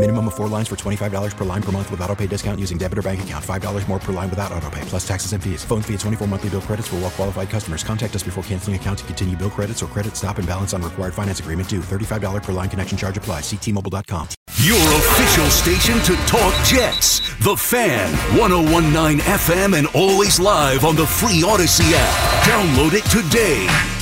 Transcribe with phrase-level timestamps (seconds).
[0.00, 2.78] Minimum of four lines for $25 per line per month with auto pay discount using
[2.78, 3.44] debit or bank account.
[3.44, 5.62] $5 more per line without auto pay, plus taxes and fees.
[5.62, 7.84] Phone fee at 24 monthly bill credits for well qualified customers.
[7.84, 10.80] Contact us before canceling account to continue bill credits or credit stop and balance on
[10.80, 11.80] required finance agreement due.
[11.80, 13.42] $35 per line connection charge applies.
[13.42, 14.26] Ctmobile.com.
[14.62, 17.20] Your official station to talk Jets.
[17.44, 22.48] The Fan, 1019 FM and always live on the free Audacy app.
[22.48, 23.99] Download it today.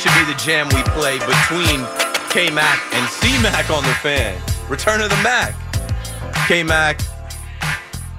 [0.00, 1.84] Should be the jam we play between
[2.30, 4.40] K Mac and C Mac on the fan.
[4.70, 5.54] Return of the Mac.
[6.48, 7.02] K Mac,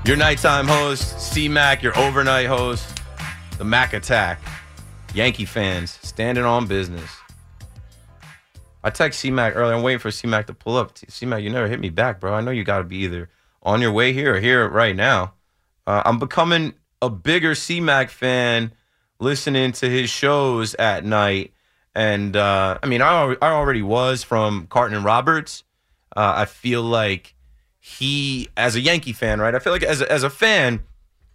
[0.06, 1.20] your nighttime host.
[1.20, 3.02] C Mac, your overnight host.
[3.58, 4.40] The Mac Attack.
[5.16, 7.10] Yankee fans standing on business.
[8.84, 9.73] I text C Mac earlier.
[9.73, 10.95] I'm waiting for C Mac to pull up.
[11.08, 12.36] C Mac, you never hit me back, bro.
[12.36, 13.28] I know you got to be either
[13.64, 15.34] on your way here or here right now.
[15.88, 18.72] Uh, I'm becoming a bigger C Mac fan
[19.20, 21.54] listening to his shows at night.
[21.94, 25.64] And uh, I mean, I, I already was from Carton and Roberts.
[26.16, 27.36] Uh, I feel like
[27.80, 29.56] he, as a Yankee fan, right?
[29.56, 30.81] I feel like as a, as a fan,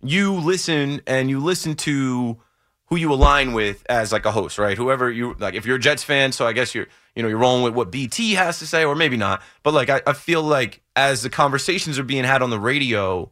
[0.03, 2.39] you listen and you listen to
[2.87, 4.77] who you align with as like a host, right?
[4.77, 7.39] Whoever you like, if you're a Jets fan, so I guess you're you know you're
[7.39, 9.43] rolling with what BT has to say, or maybe not.
[9.63, 13.31] But like, I, I feel like as the conversations are being had on the radio,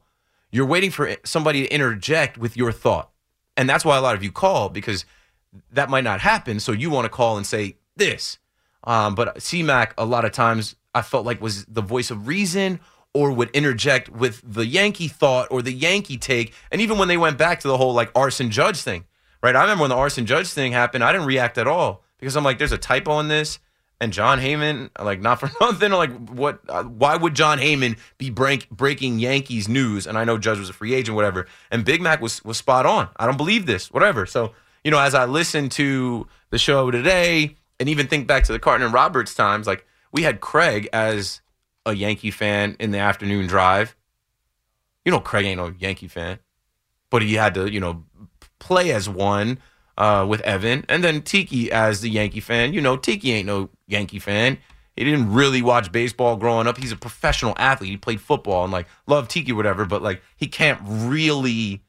[0.50, 3.10] you're waiting for somebody to interject with your thought.
[3.56, 5.04] And that's why a lot of you call because
[5.72, 6.60] that might not happen.
[6.60, 8.38] So you want to call and say this.
[8.84, 12.80] Um, but CMAC, a lot of times, I felt like was the voice of reason
[13.14, 16.52] or would interject with the Yankee thought or the Yankee take.
[16.70, 19.04] And even when they went back to the whole like arson judge thing,
[19.42, 19.56] right?
[19.56, 22.44] I remember when the arson judge thing happened, I didn't react at all because I'm
[22.44, 23.58] like, there's a typo in this.
[24.00, 26.60] And Jon Heyman, like, not for nothing, like, what?
[26.68, 30.06] Uh, why would Jon Heyman be break, breaking Yankees news?
[30.06, 31.46] And I know Judge was a free agent, whatever.
[31.70, 33.08] And Big Mac was was spot on.
[33.16, 34.26] I don't believe this, whatever.
[34.26, 34.52] So,
[34.84, 38.58] you know, as I listen to the show today, and even think back to the
[38.58, 41.40] Carton and Roberts times, like, we had Craig as
[41.84, 43.96] a Yankee fan in the afternoon drive.
[45.04, 46.38] You know, Craig ain't no Yankee fan,
[47.10, 48.04] but he had to, you know,
[48.58, 49.58] play as one
[49.98, 52.72] uh, with Evan, and then Tiki as the Yankee fan.
[52.72, 54.58] You know, Tiki ain't no Yankee fan.
[54.96, 56.78] He didn't really watch baseball growing up.
[56.78, 57.90] He's a professional athlete.
[57.90, 59.84] He played football and like love Tiki, whatever.
[59.84, 61.82] But like he can't really,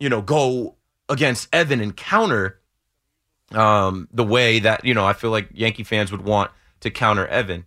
[0.00, 0.76] you know, go
[1.08, 2.60] against Evan and counter
[3.52, 7.26] um, the way that you know I feel like Yankee fans would want to counter
[7.26, 7.66] Evan.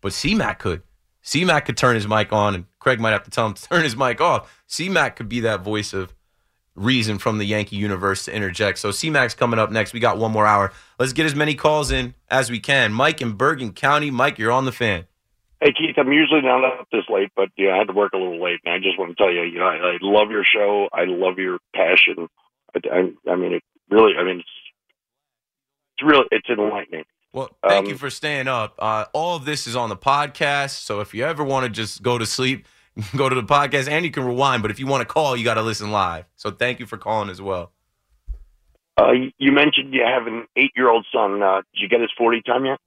[0.00, 0.82] But C-Mac could.
[1.22, 3.82] C-Mac could turn his mic on, and Craig might have to tell him to turn
[3.82, 4.62] his mic off.
[4.66, 6.14] C-Mac could be that voice of
[6.74, 8.78] reason from the Yankee universe to interject.
[8.78, 9.92] So C-Mac's coming up next.
[9.92, 10.72] We got one more hour.
[10.98, 12.92] Let's get as many calls in as we can.
[12.92, 14.10] Mike in Bergen County.
[14.10, 15.06] Mike, you're on the fan.
[15.60, 18.18] Hey Keith, I'm usually not up this late, but yeah, I had to work a
[18.18, 20.44] little late, and I just want to tell you, you know, I, I love your
[20.44, 20.90] show.
[20.92, 22.28] I love your passion.
[22.74, 24.48] I, I, I mean, it really, I mean, it's,
[25.96, 27.04] it's really, it's enlightening.
[27.32, 28.76] Well, thank Um, you for staying up.
[28.78, 30.70] Uh, all of this is on the podcast.
[30.84, 32.66] So if you ever want to just go to sleep,
[33.16, 34.62] go to the podcast and you can rewind.
[34.62, 36.26] But if you want to call, you got to listen live.
[36.36, 37.72] So thank you for calling as well.
[38.96, 41.42] Uh, you mentioned you have an eight-year-old son.
[41.42, 42.78] Uh, did you get his 40 time yet?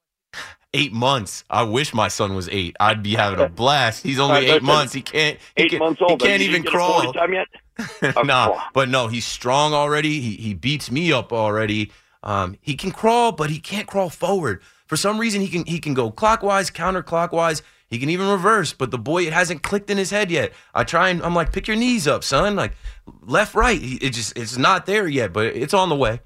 [0.74, 1.44] Eight months.
[1.50, 2.76] I wish my son was eight.
[2.80, 4.04] I'd be having a blast.
[4.04, 4.94] He's only Uh, eight months.
[4.94, 5.40] He can't.
[5.56, 6.22] He Eight can, months old.
[6.22, 7.14] He can't even didn't get a 40 crawl.
[7.14, 7.48] time yet?
[8.26, 10.20] nah, but no, he's strong already.
[10.20, 11.92] He he beats me up already.
[12.24, 14.62] Um, he can crawl, but he can't crawl forward.
[14.88, 17.62] For some reason, he can he can go clockwise, counterclockwise.
[17.90, 20.52] He can even reverse, but the boy, it hasn't clicked in his head yet.
[20.74, 22.56] I try and I'm like, pick your knees up, son.
[22.56, 22.74] Like
[23.22, 23.80] left, right.
[23.82, 26.20] It just it's not there yet, but it's on the way.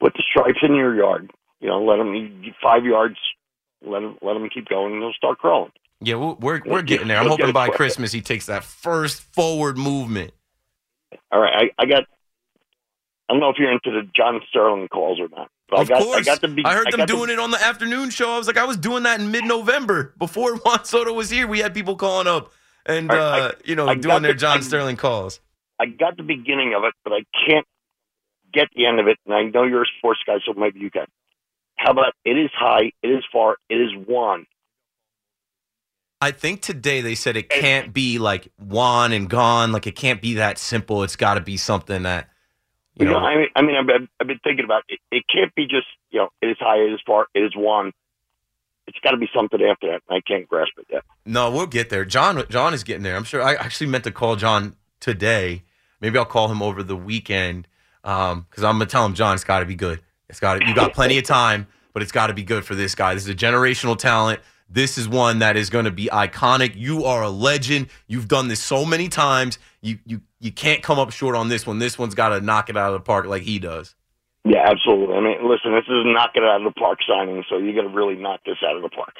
[0.00, 1.30] Put the stripes in your yard.
[1.60, 3.16] You know, let him five yards.
[3.86, 5.72] Let him let him keep going, and he'll start crawling.
[6.00, 7.18] Yeah, we're we're, we're getting there.
[7.18, 7.68] I'm hoping by.
[7.68, 10.32] Christmas he takes that first forward movement.
[11.30, 12.04] All right, I, I got.
[13.28, 15.94] I don't know if you're into the John Sterling calls or not, But of I
[15.94, 16.16] got, course.
[16.18, 16.48] I got the.
[16.48, 18.32] Be- I heard them got the- doing it on the afternoon show.
[18.34, 21.46] I was like, I was doing that in mid-November before Juan Soto was here.
[21.46, 22.52] We had people calling up
[22.84, 25.40] and I- uh, I- you know I doing their the- John I- Sterling calls.
[25.80, 27.66] I got the beginning of it, but I can't
[28.52, 29.18] get the end of it.
[29.26, 31.06] And I know you're a sports guy, so maybe you can.
[31.84, 34.46] How about it is high, it is far, it is one.
[36.20, 39.72] I think today they said it can't be like Juan and gone.
[39.72, 41.02] Like it can't be that simple.
[41.02, 42.30] It's got to be something that
[42.94, 43.26] you You know, know.
[43.26, 45.00] I mean, I mean, I've, been- I've been thinking about it.
[45.10, 47.92] It can't be just you know, it is high, it is far, it is one.
[48.86, 50.02] It's got to be something after that.
[50.08, 51.02] I can't grasp it yet.
[51.26, 52.06] No, we'll get there.
[52.06, 53.16] John John is getting there.
[53.16, 53.42] I'm sure.
[53.42, 55.64] I actually meant to call John today.
[56.00, 57.68] Maybe I'll call him over the weekend
[58.02, 60.00] um, because I'm gonna tell him John, it's got to be good.
[60.34, 60.66] It's got.
[60.66, 63.14] You got plenty of time, but it's got to be good for this guy.
[63.14, 64.40] This is a generational talent.
[64.68, 66.74] This is one that is going to be iconic.
[66.74, 67.86] You are a legend.
[68.08, 69.60] You've done this so many times.
[69.80, 71.78] You you you can't come up short on this one.
[71.78, 73.94] This one's got to knock it out of the park like he does.
[74.44, 75.14] Yeah, absolutely.
[75.14, 77.88] I mean, listen, this is knock it out of the park signing, so you're going
[77.88, 79.14] to really knock this out of the park.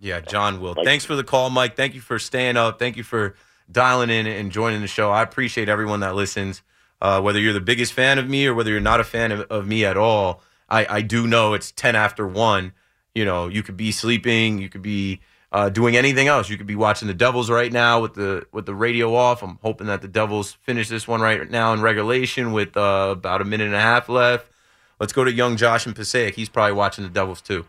[0.00, 0.72] Yeah, John will.
[0.74, 1.76] Like- Thanks for the call, Mike.
[1.76, 2.78] Thank you for staying up.
[2.78, 3.36] Thank you for
[3.70, 5.10] dialing in and joining the show.
[5.10, 6.62] I appreciate everyone that listens.
[7.02, 9.40] Uh, whether you're the biggest fan of me or whether you're not a fan of,
[9.42, 12.72] of me at all, I, I do know it's 10 after 1.
[13.14, 15.20] You know, you could be sleeping, you could be
[15.52, 16.50] uh, doing anything else.
[16.50, 19.40] You could be watching the Devils right now with the with the radio off.
[19.40, 23.40] I'm hoping that the Devils finish this one right now in regulation with uh, about
[23.40, 24.50] a minute and a half left.
[24.98, 26.34] Let's go to young Josh and Passaic.
[26.34, 27.66] He's probably watching the Devils too.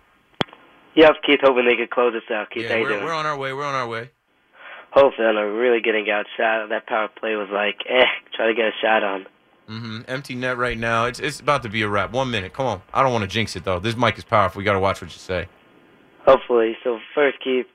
[0.95, 2.49] Yep, Keith, hoping they could close us out.
[2.49, 3.53] Keith, Yeah, we're, we're on our way.
[3.53, 4.09] We're on our way.
[4.91, 6.69] Hopefully, I'm really getting outshot.
[6.69, 9.27] That power play was like, eh, try to get a shot on.
[9.67, 11.05] Hmm Empty net right now.
[11.05, 12.11] It's it's about to be a wrap.
[12.11, 12.53] One minute.
[12.53, 12.81] Come on.
[12.93, 13.79] I don't want to jinx it though.
[13.79, 14.59] This mic is powerful.
[14.59, 15.47] We got to watch what you say.
[16.25, 16.77] Hopefully.
[16.83, 17.65] So first, Keith,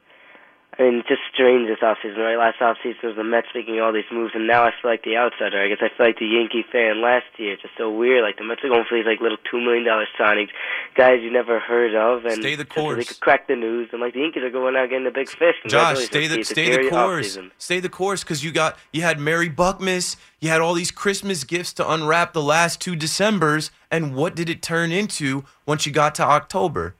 [0.80, 2.38] I mean, just strange this offseason, right?
[2.38, 5.14] Last offseason was the Mets making all these moves, and now I feel like the
[5.14, 5.60] outsider.
[5.60, 7.52] I guess I feel like the Yankee fan last year.
[7.52, 8.22] It's just so weird.
[8.22, 10.48] Like the Mets are going for these like little two million dollar signings,
[10.96, 13.90] guys you never heard of, and Stay the so they could crack the news.
[13.92, 15.56] And like the Yankees are going out getting the big fish.
[15.66, 17.36] Josh, stay the stay the course.
[17.36, 17.50] offseason.
[17.58, 20.16] Stay the course because you got you had Mary Buckmas.
[20.40, 24.48] You had all these Christmas gifts to unwrap the last two Decembers, and what did
[24.48, 26.94] it turn into once you got to October?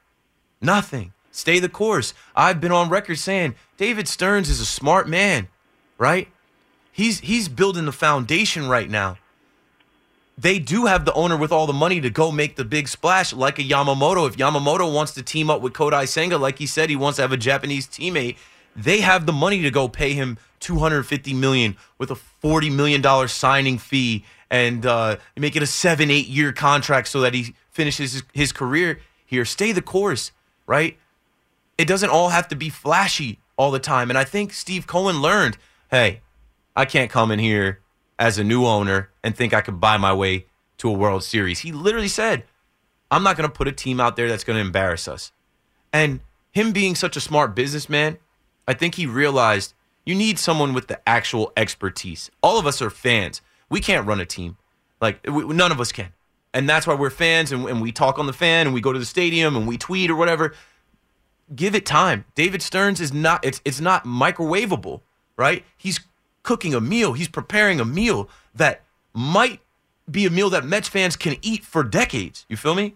[0.61, 1.15] Nothing.
[1.31, 2.13] Stay the course.
[2.35, 5.49] I've been on record saying David Stearns is a smart man,
[5.99, 6.29] right?
[6.93, 9.19] He's he's building the foundation right now.
[10.37, 13.33] They do have the owner with all the money to go make the big splash,
[13.33, 14.27] like a Yamamoto.
[14.27, 17.23] If Yamamoto wants to team up with Kodai Senga, like he said, he wants to
[17.23, 18.37] have a Japanese teammate.
[18.75, 23.29] They have the money to go pay him 250 million with a 40 million dollar
[23.29, 28.13] signing fee and uh, make it a seven, eight year contract so that he finishes
[28.15, 29.45] his, his career here.
[29.45, 30.33] Stay the course,
[30.67, 30.97] right?
[31.81, 34.11] It doesn't all have to be flashy all the time.
[34.11, 35.57] And I think Steve Cohen learned,
[35.91, 36.21] hey,
[36.77, 37.81] I can't come in here
[38.19, 40.45] as a new owner and think I could buy my way
[40.77, 41.61] to a World Series.
[41.61, 42.45] He literally said,
[43.11, 45.33] I'm not going to put a team out there that's going to embarrass us.
[45.91, 48.19] And him being such a smart businessman,
[48.69, 49.73] I think he realized
[50.05, 52.31] you need someone with the actual expertise.
[52.43, 53.41] All of us are fans.
[53.71, 54.59] We can't run a team.
[55.01, 56.13] Like, we, none of us can.
[56.53, 58.93] And that's why we're fans and, and we talk on the fan and we go
[58.93, 60.53] to the stadium and we tweet or whatever.
[61.55, 62.25] Give it time.
[62.35, 65.01] David Stearns is not, it's, it's not microwavable,
[65.37, 65.65] right?
[65.77, 66.01] He's
[66.43, 67.13] cooking a meal.
[67.13, 68.83] He's preparing a meal that
[69.13, 69.61] might
[70.11, 72.47] be a meal that Mets fans can eat for decades.
[72.49, 72.95] You feel me?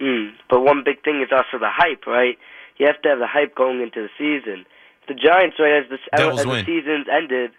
[0.00, 0.28] Hmm.
[0.50, 2.38] But one big thing is also the hype, right?
[2.76, 4.66] You have to have the hype going into the season.
[5.08, 7.52] The Giants, right, as the as the seasons ended,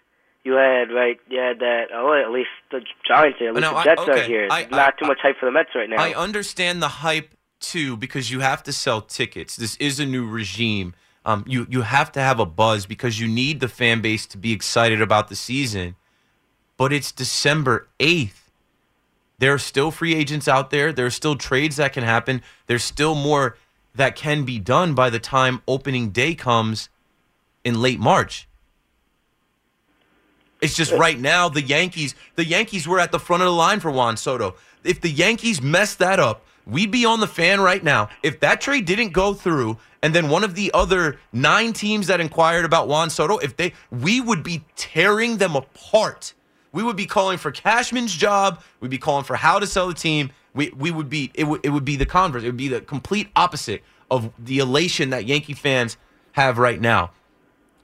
[0.44, 1.86] you had right, you had that.
[1.92, 4.48] Oh, at least the Giants at least No, the I- Jets are here.
[4.50, 5.96] I- Not I- too much hype for the Mets right now.
[5.96, 9.56] I understand the hype too because you have to sell tickets.
[9.56, 10.94] This is a new regime.
[11.24, 14.38] Um, you you have to have a buzz because you need the fan base to
[14.38, 15.96] be excited about the season.
[16.76, 18.50] But it's December eighth.
[19.38, 20.92] There are still free agents out there.
[20.92, 22.42] There are still trades that can happen.
[22.66, 23.56] There's still more
[23.94, 26.88] that can be done by the time opening day comes
[27.64, 28.48] in late March.
[30.60, 32.14] It's just right now the Yankees.
[32.34, 34.56] The Yankees were at the front of the line for Juan Soto.
[34.82, 38.08] If the Yankees mess that up, we'd be on the fan right now.
[38.22, 42.20] If that trade didn't go through, and then one of the other nine teams that
[42.20, 46.34] inquired about Juan Soto, if they, we would be tearing them apart.
[46.72, 48.62] We would be calling for Cashman's job.
[48.80, 50.30] We'd be calling for Hal to sell the team.
[50.54, 52.42] We we would be it would it would be the converse.
[52.42, 55.96] It would be the complete opposite of the elation that Yankee fans
[56.32, 57.10] have right now.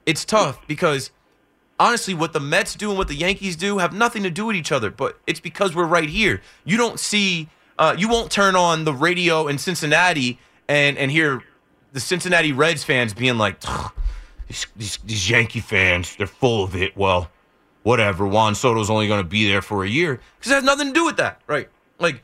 [0.05, 1.11] It's tough because
[1.79, 4.55] honestly, what the Mets do and what the Yankees do have nothing to do with
[4.55, 4.89] each other.
[4.89, 6.41] But it's because we're right here.
[6.63, 11.43] You don't see, uh, you won't turn on the radio in Cincinnati and and hear
[11.93, 13.59] the Cincinnati Reds fans being like,
[14.47, 16.95] these, these, these Yankee fans, they're full of it.
[16.97, 17.29] Well,
[17.83, 18.27] whatever.
[18.27, 20.93] Juan Soto's only going to be there for a year because it has nothing to
[20.93, 21.69] do with that, right?
[21.99, 22.23] Like.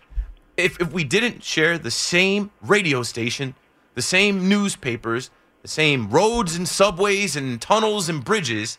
[0.57, 3.55] if, if we didn't share the same radio station,
[3.95, 5.31] the same newspapers,
[5.61, 8.77] the same roads and subways and tunnels and bridges,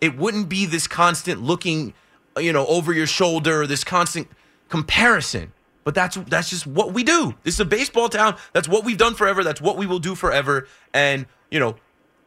[0.00, 1.92] it wouldn't be this constant looking,
[2.38, 4.28] you know, over your shoulder, this constant
[4.68, 5.52] comparison.
[5.84, 7.34] But that's that's just what we do.
[7.42, 8.36] This is a baseball town.
[8.52, 9.42] That's what we've done forever.
[9.42, 10.68] That's what we will do forever.
[10.92, 11.76] And you know,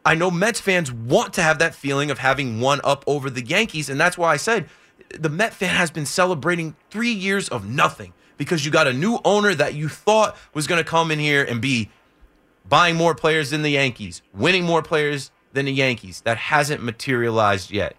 [0.06, 3.46] I know Mets fans want to have that feeling of having one up over the
[3.46, 4.70] Yankees, and that's why I said
[5.10, 9.20] the Met fan has been celebrating three years of nothing because you got a new
[9.24, 11.90] owner that you thought was going to come in here and be
[12.68, 16.22] buying more players than the Yankees, winning more players than the Yankees.
[16.22, 17.96] That hasn't materialized yet.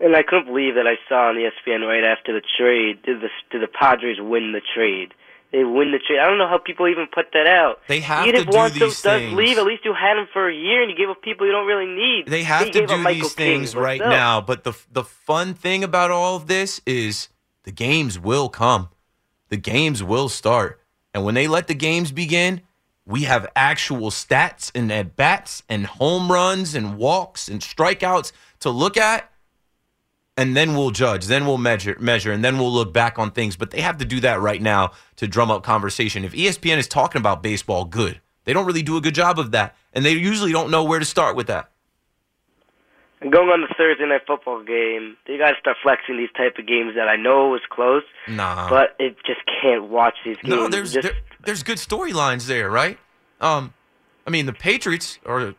[0.00, 3.02] And I couldn't believe that I saw on the ESPN right after the trade.
[3.02, 5.14] Did the did the Padres win the trade?
[5.52, 6.18] They win the trade.
[6.18, 7.78] I don't know how people even put that out.
[7.86, 9.34] They have even to if do one these does things.
[9.34, 11.52] leave, at least you had him for a year, and you gave up people you
[11.52, 12.24] don't really need.
[12.26, 14.10] They have to do these things right still.
[14.10, 14.40] now.
[14.40, 17.28] But the the fun thing about all of this is
[17.62, 18.88] the games will come.
[19.48, 20.80] The games will start.
[21.14, 22.62] And when they let the games begin,
[23.06, 28.70] we have actual stats and at bats and home runs and walks and strikeouts to
[28.70, 29.30] look at.
[30.36, 33.56] And then we'll judge, then we'll measure, measure, and then we'll look back on things.
[33.56, 36.24] But they have to do that right now to drum up conversation.
[36.24, 38.20] If ESPN is talking about baseball, good.
[38.44, 40.98] They don't really do a good job of that, and they usually don't know where
[40.98, 41.70] to start with that.
[43.20, 46.58] And going on the Thursday night football game, you got to start flexing these type
[46.58, 48.68] of games that I know was close, Nah.
[48.68, 50.48] but it just can't watch these games.
[50.48, 52.98] No, there's Just- there, there's good storylines there, right?
[53.40, 53.72] Um,
[54.26, 55.54] I mean, the Patriots are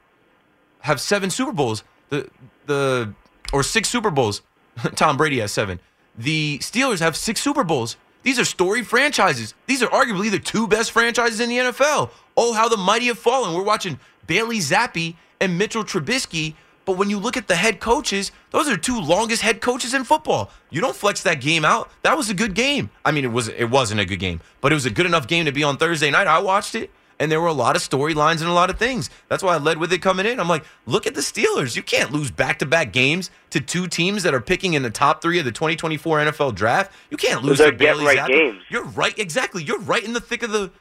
[0.81, 1.83] have seven Super Bowls.
[2.09, 2.29] The
[2.67, 3.13] the
[3.53, 4.41] or six Super Bowls.
[4.95, 5.79] Tom Brady has seven.
[6.17, 7.97] The Steelers have six Super Bowls.
[8.23, 9.53] These are storied franchises.
[9.67, 12.09] These are arguably the two best franchises in the NFL.
[12.35, 13.53] Oh, how the mighty have fallen.
[13.53, 16.55] We're watching Bailey Zappe and Mitchell Trubisky.
[16.85, 20.03] But when you look at the head coaches, those are two longest head coaches in
[20.03, 20.51] football.
[20.69, 21.89] You don't flex that game out.
[22.03, 22.89] That was a good game.
[23.03, 25.27] I mean, it was it wasn't a good game, but it was a good enough
[25.27, 26.27] game to be on Thursday night.
[26.27, 29.09] I watched it, and there were a lot of storylines and a lot of things.
[29.29, 30.39] That's why I led with it coming in.
[30.39, 31.75] I'm like, look at the Steelers.
[31.75, 35.39] You can't lose back-to-back games to two teams that are picking in the top three
[35.39, 36.91] of the 2024 NFL draft.
[37.09, 38.27] You can't lose to Bailey get-right Zappe.
[38.27, 38.61] games.
[38.69, 39.63] You're right, exactly.
[39.63, 40.71] You're right in the thick of the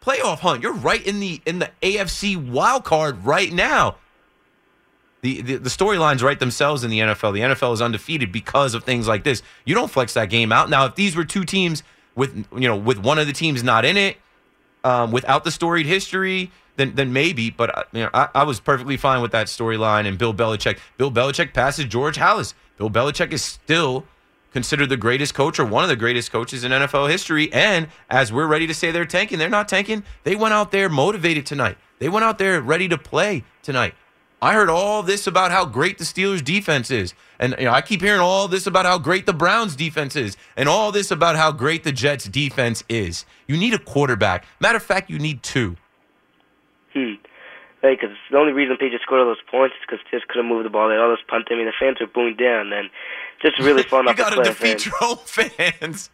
[0.00, 0.62] playoff hunt.
[0.62, 3.96] You're right in the in the AFC wild card right now.
[5.22, 7.32] The, the, the storylines write themselves in the NFL.
[7.32, 9.42] The NFL is undefeated because of things like this.
[9.64, 10.68] You don't flex that game out.
[10.68, 11.82] Now, if these were two teams
[12.14, 14.18] with you know with one of the teams not in it,
[14.84, 17.50] um, without the storied history, then then maybe.
[17.50, 20.06] But uh, you know, I, I was perfectly fine with that storyline.
[20.06, 22.54] And Bill Belichick, Bill Belichick passes George Halas.
[22.76, 24.06] Bill Belichick is still
[24.52, 27.52] considered the greatest coach or one of the greatest coaches in NFL history.
[27.52, 30.04] And as we're ready to say they're tanking, they're not tanking.
[30.22, 31.76] They went out there motivated tonight.
[31.98, 33.94] They went out there ready to play tonight.
[34.44, 37.14] I heard all this about how great the Steelers defense is.
[37.38, 40.36] And you know, I keep hearing all this about how great the Browns defense is
[40.54, 43.24] and all this about how great the Jets defense is.
[43.48, 44.44] You need a quarterback.
[44.60, 45.76] Matter of fact, you need two.
[46.92, 47.14] Hmm.
[47.92, 50.70] Because the only reason Patriots scored all those points is because just couldn't move the
[50.70, 50.88] ball.
[50.88, 51.48] They had all those punt.
[51.50, 52.72] I mean, the fans were booing down.
[52.72, 52.88] And
[53.42, 56.10] just really fun you got to defeat your own fans.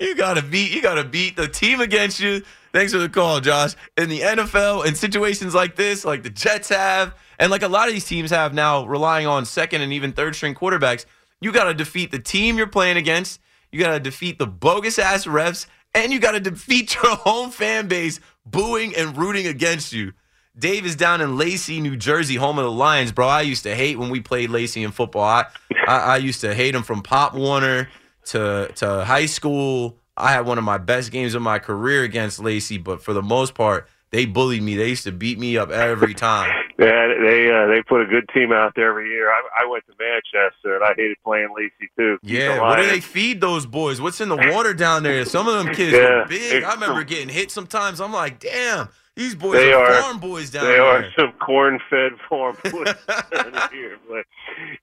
[0.00, 2.42] you got to beat you got to beat the team against you.
[2.72, 3.74] Thanks for the call, Josh.
[3.96, 7.88] In the NFL, in situations like this, like the Jets have, and like a lot
[7.88, 11.06] of these teams have now, relying on second and even third string quarterbacks,
[11.40, 13.40] you got to defeat the team you're playing against.
[13.72, 17.50] You got to defeat the bogus ass refs, and you got to defeat your home
[17.50, 20.12] fan base booing and rooting against you.
[20.58, 23.26] Dave is down in Lacey, New Jersey, home of the Lions, bro.
[23.26, 25.22] I used to hate when we played Lacey in football.
[25.24, 25.44] I,
[25.86, 27.88] I, I used to hate them from Pop Warner
[28.26, 29.98] to to high school.
[30.16, 33.22] I had one of my best games of my career against Lacey, but for the
[33.22, 34.76] most part, they bullied me.
[34.76, 36.50] They used to beat me up every time.
[36.78, 39.30] Yeah, they uh, they put a good team out there every year.
[39.30, 42.18] I, I went to Manchester and I hated playing Lacey too.
[42.22, 44.00] Yeah, what do they feed those boys?
[44.00, 45.24] What's in the water down there?
[45.26, 46.64] Some of them kids Yeah, were big.
[46.64, 48.00] I remember getting hit sometimes.
[48.00, 50.72] I'm like, damn, these boys They are, are farm boys down here.
[50.72, 50.84] They there.
[50.86, 52.94] are some corn-fed farm boys
[53.32, 53.96] down here.
[54.08, 54.24] But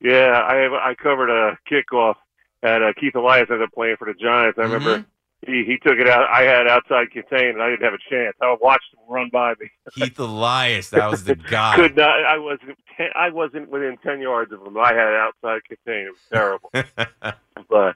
[0.01, 2.15] yeah, I I covered a kickoff
[2.63, 4.57] at uh, Keith Elias ended up playing for the Giants.
[4.59, 5.09] I remember Mm-hmm.
[5.45, 6.27] He he took it out.
[6.29, 8.35] I had outside contain and I didn't have a chance.
[8.41, 9.69] I watched him run by me.
[9.91, 11.75] Keith Elias, that was the guy.
[11.75, 12.23] Could not.
[12.25, 12.77] I wasn't.
[12.97, 14.77] Ten, I wasn't within ten yards of him.
[14.77, 16.07] I had outside contain.
[16.07, 16.69] It was terrible.
[17.69, 17.95] but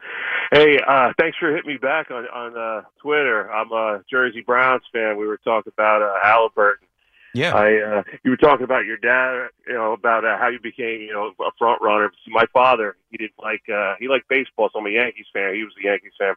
[0.51, 3.51] hey, uh, thanks for hitting me back on on uh, Twitter.
[3.51, 5.17] I'm a Jersey Browns fan.
[5.17, 6.87] We were talking about uh, Halliburton.
[7.33, 7.53] Yeah.
[7.53, 11.01] I uh, you were talking about your dad, you know, about uh, how you became,
[11.01, 12.11] you know, a front runner.
[12.27, 15.53] My father, he didn't like uh, he liked baseball, so I'm a Yankees fan.
[15.53, 16.33] He was a Yankees fan.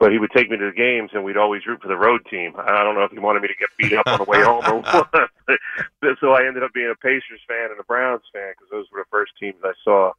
[0.00, 2.20] But he would take me to the games, and we'd always root for the road
[2.30, 2.52] team.
[2.56, 4.62] I don't know if he wanted me to get beat up on the way home
[4.68, 5.30] or what.
[6.20, 9.00] so I ended up being a Pacers fan and a Browns fan because those were
[9.00, 10.12] the first teams I saw.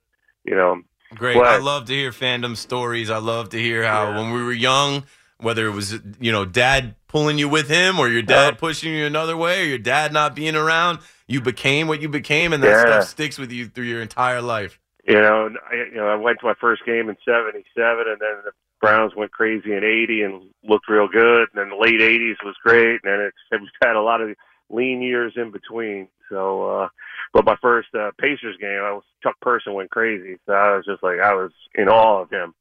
[0.43, 0.81] You know,
[1.15, 1.35] Great.
[1.35, 3.09] But- I love to hear fandom stories.
[3.09, 5.05] I love to hear how when we were young,
[5.39, 9.05] whether it was you know dad pulling you with him or your dad pushing you
[9.05, 10.99] another way or your dad not being around.
[11.27, 12.81] You became what you became, and that Yeah.
[12.99, 14.79] stuff sticks with you through your entire life.
[15.07, 17.63] You know, and I, you know, I went to my first game in '77,
[18.07, 21.47] and then the Browns went crazy in '80 and looked real good.
[21.53, 24.35] And then the late '80s was great, and then it's we've had a lot of
[24.69, 26.07] lean years in between.
[26.29, 26.89] So, uh,
[27.33, 30.85] but my first uh, Pacers game, I was Chuck Person went crazy, so I was
[30.85, 32.53] just like I was in awe of him.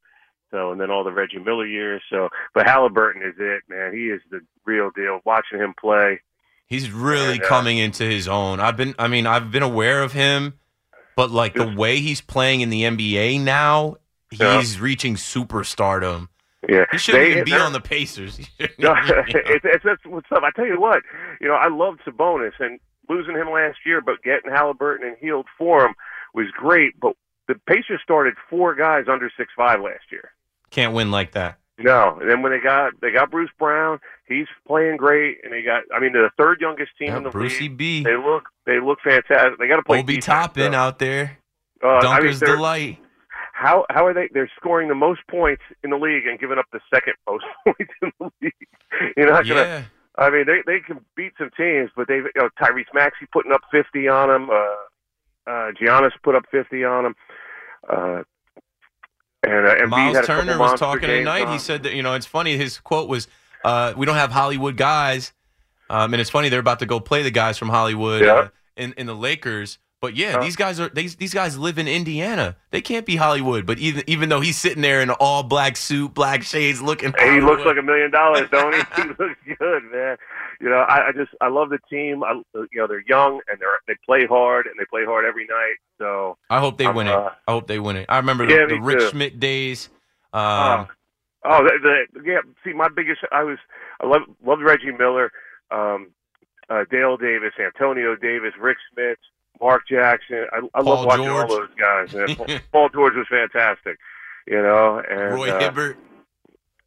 [0.51, 2.03] So, and then all the Reggie Miller years.
[2.09, 3.93] So, but Halliburton is it, man.
[3.93, 5.21] He is the real deal.
[5.27, 6.21] Watching him play,
[6.69, 8.61] He's really And, uh, coming into his own.
[8.61, 10.59] I've been, I mean, I've been aware of him,
[11.17, 13.97] but like the way he's playing in the NBA now,
[14.33, 14.59] Yeah.
[14.59, 16.29] he's reaching superstardom.
[16.69, 18.39] Yeah, He shouldn't They- even be on the Pacers.
[18.79, 18.95] no,
[19.29, 20.43] it's, it's that's what's up.
[20.43, 21.03] I tell you what,
[21.41, 25.47] you know, I loved Sabonis and losing him last year, but getting Halliburton and Hield
[25.57, 25.95] for him
[26.35, 26.99] was great.
[27.01, 27.15] But
[27.47, 30.33] the Pacers started four guys under six five last year.
[30.71, 31.59] Can't win like that.
[31.81, 35.63] No, and then when they got they got Bruce Brown, he's playing great, and they
[35.63, 37.77] got I mean the third youngest team Yeah, in the Brucey league.
[37.77, 38.03] B.
[38.03, 39.59] They look they look fantastic.
[39.61, 40.79] They got to play Obi defense, Toppin though.
[40.79, 41.39] out there.
[41.83, 42.99] Uh, I mean, Dunker's delight.
[43.59, 44.29] How how are they?
[44.33, 47.93] They're scoring the most points in the league and giving up the second most points
[48.03, 48.69] in the league.
[49.17, 49.61] You're not gonna.
[49.63, 49.83] Yeah.
[50.17, 53.51] I mean, they they can beat some teams, but they you know Tyrese Maxey putting
[53.51, 54.51] up 50 on them.
[54.51, 57.15] Uh, uh, Giannis put up 50 on them.
[57.89, 58.23] Uh,
[59.43, 61.47] and uh, Embiid Miles had a couple Turner was talking tonight.
[61.47, 61.53] on.
[61.53, 62.57] He said that you know it's funny.
[62.57, 63.27] His quote was,
[63.65, 65.33] uh, "We don't have Hollywood guys,"
[65.91, 68.33] um, and it's funny they're about to go play the guys from Hollywood Yeah.
[68.35, 69.79] uh, in in the Lakers.
[70.01, 70.41] But yeah, Huh?
[70.43, 72.57] these guys are these these guys live in Indiana.
[72.71, 73.67] They can't be Hollywood.
[73.67, 77.13] But even even though he's sitting there in an all black suit, black shades, looking,
[77.19, 78.81] Hey, he looks like a million dollars, don't he?
[79.03, 80.17] he looks good, man.
[80.61, 82.23] You know, I, I just I love the team.
[82.23, 85.47] I, you know, they're young and they're they play hard and they play hard every
[85.47, 85.77] night.
[85.99, 87.15] So I hope they I'm, win it.
[87.15, 88.07] uh, I hope they win it.
[88.09, 89.11] I remember Yeah, the, the Rick too.
[89.11, 89.89] Smits days.
[90.33, 90.87] Um,
[91.45, 92.39] Oh, oh, the, the, yeah.
[92.65, 93.59] See, my biggest, I was,
[94.01, 95.31] I love, loved Reggie Miller,
[95.71, 96.09] um,
[96.69, 99.17] uh, Dale Davis, Antonio Davis, Rik Smits,
[99.61, 100.47] Mark Jackson.
[100.53, 101.51] I, I love watching George.
[101.51, 102.15] all those guys.
[102.15, 102.37] Man.
[102.37, 103.99] Paul, Paul George was fantastic,
[104.47, 105.03] you know.
[105.09, 105.97] And Roy uh, Hibbert.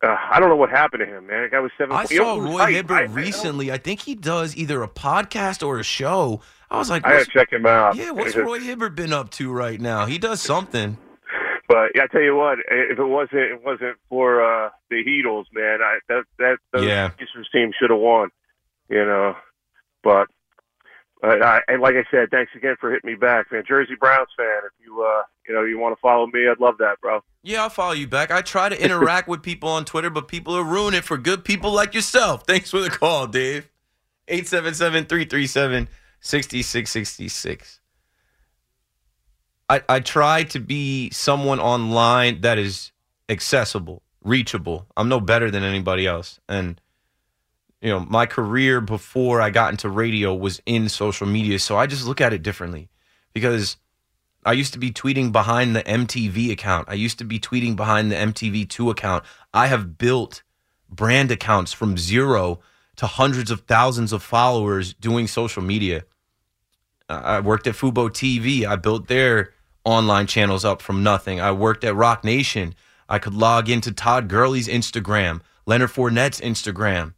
[0.03, 1.43] Uh, I don't know what happened to him, man.
[1.43, 1.95] The guy was seven.
[1.95, 2.73] I you saw Roy tight.
[2.73, 3.71] Hibbert I- I- recently.
[3.71, 6.41] I think he does either a podcast or a show.
[6.71, 7.95] I was like, I gotta check him out.
[7.95, 10.05] yeah, what's Roy Hibbert been up to right now?
[10.05, 10.97] He does something.
[11.67, 15.45] But yeah, I tell you what, if it wasn't it wasn't for uh, the Heatles,
[15.53, 17.09] man, I, that that those Yeah.
[17.09, 18.29] Pacers team should have won,
[18.89, 19.35] you know.
[20.03, 20.27] But
[21.21, 23.63] but I, and like I said, thanks again for hitting me back, man.
[23.67, 24.61] Jersey Browns fan.
[24.65, 27.23] If you uh you know you want to follow me, I'd love that, bro.
[27.43, 28.31] Yeah, I'll follow you back.
[28.31, 31.45] I try to interact with people on Twitter, but people are ruining it for good
[31.45, 32.45] people like yourself.
[32.45, 33.69] Thanks for the call, Dave.
[34.27, 35.89] 877 337
[36.21, 37.79] 6666.
[39.69, 42.91] I, I try to be someone online that is
[43.29, 44.85] accessible, reachable.
[44.97, 46.39] I'm no better than anybody else.
[46.49, 46.79] And,
[47.81, 51.59] you know, my career before I got into radio was in social media.
[51.59, 52.89] So I just look at it differently
[53.33, 53.77] because
[54.45, 56.89] I used to be tweeting behind the MTV account.
[56.89, 59.23] I used to be tweeting behind the MTV2 account.
[59.53, 60.43] I have built
[60.89, 62.59] brand accounts from zero
[62.97, 66.03] to hundreds of thousands of followers doing social media.
[67.09, 68.65] I worked at Fubo TV.
[68.65, 71.41] I built their online channels up from nothing.
[71.41, 72.75] I worked at Roc Nation.
[73.09, 77.13] I could log into Todd Gurley's Instagram, Leonard Fournette's Instagram,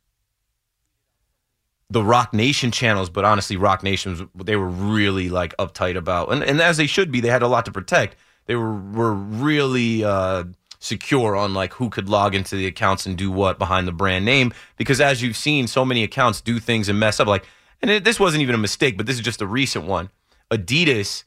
[1.89, 3.09] the Roc Nation channels.
[3.09, 6.87] But honestly, Roc Nation was they were really like uptight about, and, and as they
[6.87, 7.21] should be.
[7.21, 8.15] They had a lot to protect.
[8.45, 10.45] They were were really uh,
[10.79, 14.25] secure on like who could log into the accounts and do what behind the brand
[14.25, 14.53] name.
[14.77, 17.27] Because as you've seen, so many accounts do things and mess up.
[17.27, 17.45] Like,
[17.81, 20.09] and it, this wasn't even a mistake, but this is just a recent one.
[20.51, 21.23] Adidas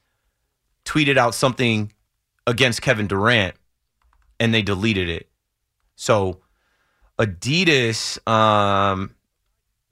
[0.84, 1.92] tweeted out something
[2.46, 3.56] against Kevin Durant
[4.38, 5.28] and they deleted it.
[5.96, 6.40] So
[7.18, 9.15] Adidas, um,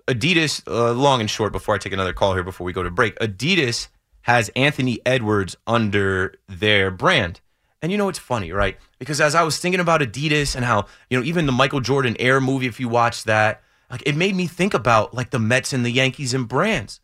[0.07, 2.91] Adidas, uh, long and short, before I take another call here, before we go to
[2.91, 3.89] break, Adidas
[4.23, 7.41] has Anthony Edwards under their brand.
[7.81, 8.79] And you know, it's funny, right?
[8.99, 12.17] Because as I was thinking about Adidas and how, you know, even the Michael Jordan
[12.19, 15.73] Air movie, if you watch that, like it made me think about like the Mets
[15.73, 17.01] and the Yankees and brands.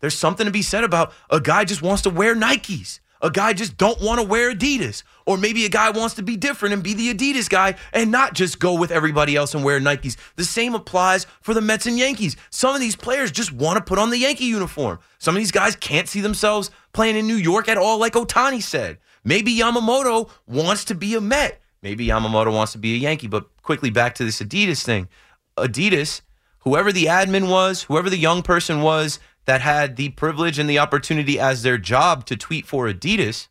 [0.00, 3.00] There's something to be said about a guy just wants to wear Nikes.
[3.22, 5.02] A guy just don't want to wear Adidas.
[5.26, 8.34] Or maybe a guy wants to be different and be the Adidas guy and not
[8.34, 10.16] just go with everybody else and wear Nikes.
[10.36, 12.36] The same applies for the Mets and Yankees.
[12.50, 14.98] Some of these players just want to put on the Yankee uniform.
[15.18, 18.62] Some of these guys can't see themselves playing in New York at all, like Ohtani
[18.62, 18.98] said.
[19.22, 21.60] Maybe Yamamoto wants to be a Met.
[21.82, 23.26] Maybe Yamamoto wants to be a Yankee.
[23.26, 25.08] But quickly back to this Adidas thing.
[25.56, 26.22] Adidas,
[26.60, 30.78] whoever the admin was, whoever the young person was that had the privilege and the
[30.78, 33.48] opportunity as their job to tweet for Adidas,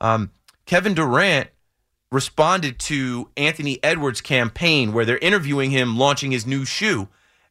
[0.00, 0.30] um,
[0.66, 1.48] Kevin Durant
[2.10, 7.08] responded to Anthony Edwards' campaign where they're interviewing him launching his new shoe.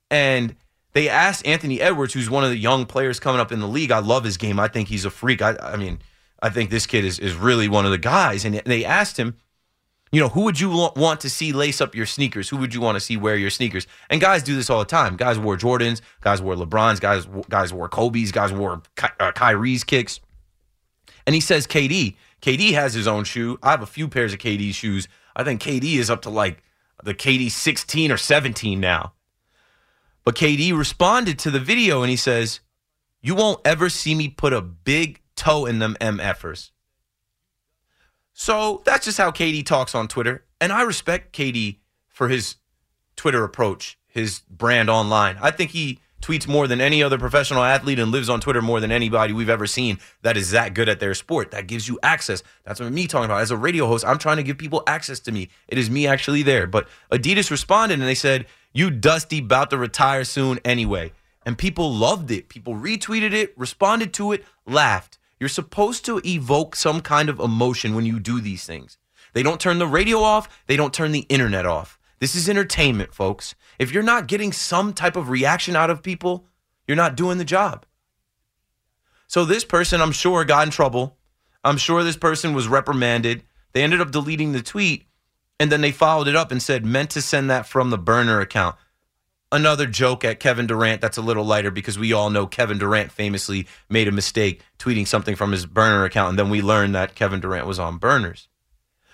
[0.10, 0.56] And
[0.94, 3.92] they asked Anthony Edwards, who's one of the young players coming up in the league.
[3.92, 4.60] I love his game.
[4.60, 5.42] I think he's a freak.
[5.42, 6.00] I, I mean,
[6.42, 8.46] I think this kid is, is really one of the guys.
[8.46, 9.36] And they asked him,
[10.14, 12.48] you know, who would you want to see lace up your sneakers?
[12.48, 13.88] Who would you want to see wear your sneakers?
[14.12, 15.18] And guys do this all the time.
[15.18, 19.84] Guys wore Jordans, guys wore LeBrons, guys guys wore Kobe's, guys wore Ky- uh, Kyrie's
[19.84, 20.20] kicks.
[21.26, 22.16] And he says KD.
[22.44, 23.58] KD has his own shoe.
[23.64, 25.08] I have a few pairs of KD shoes.
[25.36, 26.62] I think KD is up to like
[27.04, 29.14] the KD 16 or 17 now.
[30.24, 32.60] But KD responded to the video and he says,
[33.24, 36.70] You won't ever see me put a big toe in them MFers.
[38.34, 40.44] So that's just how KD talks on Twitter.
[40.60, 42.56] And I respect KD for his
[43.16, 45.38] Twitter approach, his brand online.
[45.42, 48.80] I think he tweets more than any other professional athlete and lives on Twitter more
[48.80, 51.52] than anybody we've ever seen that is that good at their sport.
[51.52, 52.42] That gives you access.
[52.64, 53.42] That's what me talking about.
[53.42, 55.50] As a radio host, I'm trying to give people access to me.
[55.68, 56.66] It is me actually there.
[56.66, 61.12] But Adidas responded and they said, You dusty, about to retire soon anyway.
[61.46, 62.48] And people loved it.
[62.48, 65.18] People retweeted it, responded to it, laughed.
[65.44, 68.98] You're supposed to evoke some kind of emotion when you do these things.
[69.34, 72.00] They don't turn the radio off, they don't turn the internet off.
[72.22, 73.54] This is entertainment, folks.
[73.78, 76.46] If you're not getting some type of reaction out of people,
[76.88, 77.86] you're not doing the job.
[79.28, 81.18] So this person, I'm sure, got in trouble.
[81.62, 83.44] I'm sure this person was reprimanded.
[83.74, 85.08] They ended up deleting the tweet
[85.60, 88.40] and then they followed it up and said, meant to send that from the burner
[88.40, 88.78] account
[89.54, 93.12] another joke at Kevin Durant that's a little lighter because we all know Kevin Durant
[93.12, 97.16] famously made a mistake tweeting something from his burner account, and then we learned that
[97.16, 98.50] Kevin Durant was on burners.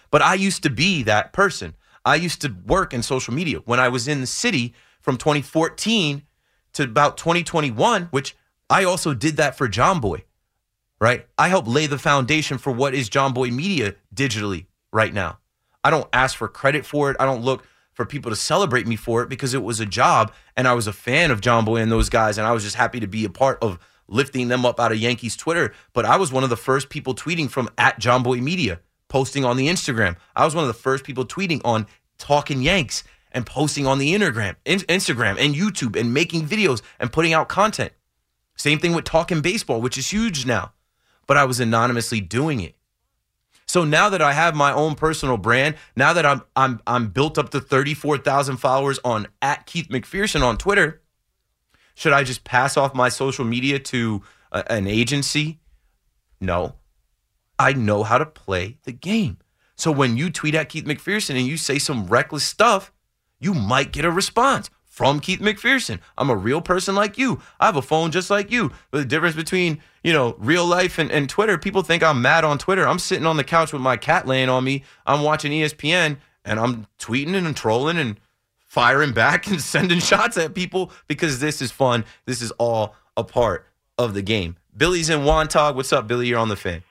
[0.10, 1.76] But I used to be that person.
[2.06, 6.24] I used to work in social media when I was in the city from 2014
[6.74, 8.36] to about 2021, which
[8.70, 10.24] I also did that for Jomboy,
[11.00, 11.28] right?
[11.38, 15.40] I helped lay the foundation for what is Jomboy Media digitally right now.
[15.84, 17.18] I don't ask for credit for it.
[17.20, 17.66] I don't look
[18.00, 20.88] for people to celebrate me for it because it was a job and I was
[20.88, 23.30] a fan of Jomboy and those guys and I was just happy to be a
[23.30, 25.74] part of lifting them up out of Yankees Twitter.
[25.92, 29.58] But I was one of the first people tweeting from at Jomboy Media, posting on
[29.58, 30.16] the Instagram.
[30.34, 34.16] I was one of the first people tweeting on Talking Yanks and posting on the
[34.16, 37.92] Instagram, Instagram and YouTube and making videos and putting out content.
[38.56, 40.72] Same thing with Talking Baseball, which is huge now.
[41.28, 42.76] But I was anonymously doing it.
[43.70, 47.38] So now that I have my own personal brand, now that I'm I'm I'm built
[47.38, 51.04] up to 34,000 followers on at Keith McPherson on Twitter,
[51.94, 55.60] should I just pass off my social media to a, an agency?
[56.42, 56.78] No.
[57.60, 59.38] I know how to play the game.
[59.76, 62.92] So when you tweet at Keith McPherson and you say some reckless stuff,
[63.40, 66.02] you might get a response from Keith McPherson.
[66.18, 67.42] I'm a real person like you.
[67.58, 68.74] I have a phone just like you.
[68.92, 72.44] But the difference between, you know, real life and, and Twitter, people think I'm mad
[72.44, 72.86] on Twitter.
[72.86, 74.84] I'm sitting on the couch with my cat laying on me.
[75.06, 78.20] I'm watching ESPN and I'm tweeting and trolling and
[78.68, 82.04] firing back and sending shots at people because this is fun.
[82.26, 84.58] This is all a part of the game.
[84.76, 85.76] Billy's in Wantagh.
[85.76, 86.28] What's up, Billy?
[86.28, 86.84] You're on the fan.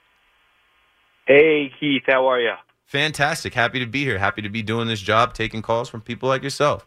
[1.26, 2.04] Hey, Keith.
[2.06, 2.54] How are you?
[2.86, 3.52] Fantastic.
[3.52, 4.16] Happy to be here.
[4.16, 6.86] Happy to be doing this job, taking calls from people like yourself.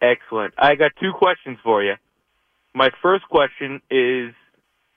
[0.00, 0.54] Excellent.
[0.58, 1.94] I got two questions for you.
[2.74, 4.34] My first question is,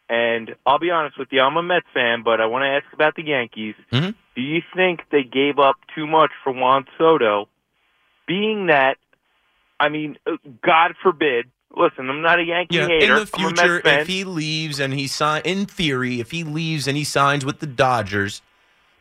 [0.10, 2.86] and I'll be honest with you, I'm a Mets fan, but I want to ask
[2.94, 3.76] about the Yankees.
[3.92, 4.12] Mm-hmm.
[4.36, 7.48] Do you think they gave up too much for Juan Soto?
[8.28, 8.98] Being that,
[9.80, 11.46] I mean, uh, God forbid.
[11.76, 13.14] Listen, I'm not a Yankee yeah, hater.
[13.14, 16.98] In the future, if he leaves and he sign, in theory, if he leaves and
[16.98, 18.42] he signs with the Dodgers,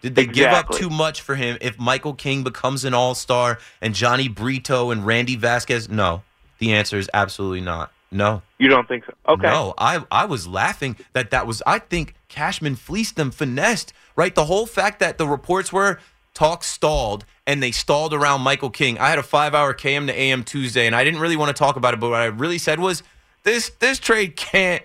[0.00, 0.42] did they exactly.
[0.42, 4.32] give up too much for him if Michael King becomes an all star and Jhony
[4.32, 5.88] Brito and Randy Vasquez?
[5.88, 6.22] No.
[6.58, 7.92] The answer is absolutely not.
[8.10, 8.42] No.
[8.58, 9.12] You don't think so?
[9.28, 9.42] Okay.
[9.42, 14.34] No, I, I was laughing that that was, I think Cashman fleeced them, finessed, right?
[14.34, 15.98] The whole fact that the reports were
[16.32, 18.98] talk stalled and they stalled around Michael King.
[18.98, 21.58] I had a five hour KM to AM Tuesday and I didn't really want to
[21.58, 23.02] talk about it, but what I really said was
[23.42, 24.82] this, this trade can't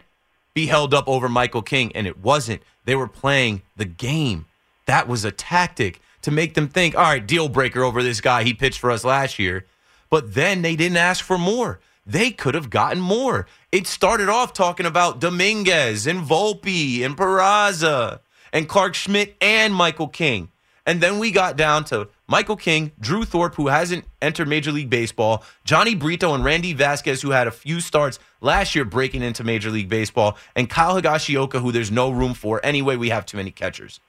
[0.54, 1.91] be held up over Michael King.
[1.95, 2.62] And it wasn't.
[2.86, 4.45] They were playing the game.
[4.86, 8.43] That was a tactic to make them think, all right, deal breaker over this guy.
[8.43, 9.65] He pitched for us last year.
[10.10, 11.80] But then they didn't ask for more.
[12.06, 13.48] They could have gotten more.
[13.72, 18.19] It started off talking about Dominguez and Volpe and Peraza
[18.52, 20.50] and Clarke Schmidt and Michael King.
[20.86, 24.89] And then we got down to Michael King, Drew Thorpe, who hasn't entered Major League
[24.89, 29.46] Baseball, Jhony Brito and Randy Vasquez, who had a few starts last year breaking into
[29.46, 32.60] Major League Baseball, and Kyle Higashioka, who there's no room for.
[32.65, 34.02] Anyway, we have too many catchers.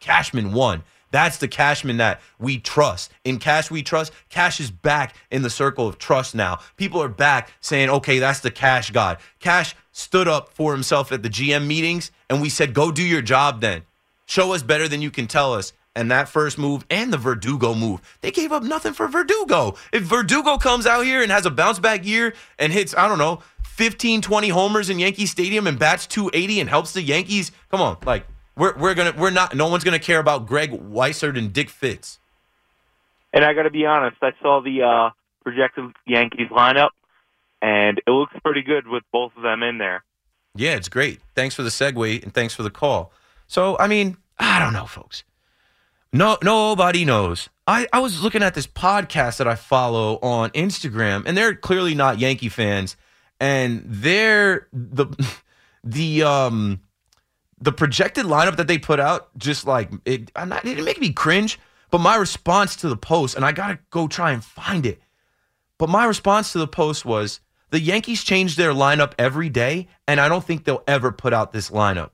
[0.00, 0.82] Cashman won.
[1.12, 3.12] That's the Cashman that we trust.
[3.24, 6.58] In Cash we trust, Cash is back in the circle of trust now.
[6.76, 9.18] People are back saying, okay, that's the Cash God.
[9.40, 13.22] Cash stood up for himself at the GM meetings, and we said, go do your
[13.22, 13.82] job then.
[14.26, 15.72] Show us better than you can tell us.
[15.94, 18.00] and that first move and the Verdugo move.
[18.20, 19.74] They gave up nothing for Verdugo.
[19.92, 23.18] If Verdugo comes out here and has a bounce back year and hits, I don't
[23.18, 27.80] know, 15, 20 homers in Yankee Stadium and bats 280 and helps the Yankees, come
[27.80, 31.52] on, like we're we're gonna we're not no one's gonna care about Greg Weissert and
[31.52, 32.18] Dick Fitz.
[33.32, 35.10] And I got to be honest, I saw the uh,
[35.44, 36.90] projected Yankees lineup,
[37.62, 40.04] and it looks pretty good with both of them in there.
[40.54, 41.20] Yeah, it's great.
[41.34, 43.12] Thanks for the segue and thanks for the call.
[43.46, 45.22] So, I mean, I don't know, folks.
[46.12, 47.48] No, nobody knows.
[47.68, 51.94] I, I was looking at this podcast that I follow on Instagram, and they're clearly
[51.94, 52.96] not Yankee fans,
[53.38, 55.06] and they're the
[55.84, 56.80] the um
[57.60, 60.30] the projected lineup that they put out just like it.
[60.34, 61.58] I'm not, it didn't make me cringe,
[61.90, 65.00] but my response to the post, and I gotta go try and find it.
[65.78, 70.20] But my response to the post was the Yankees change their lineup every day, and
[70.20, 72.10] I don't think they'll ever put out this lineup.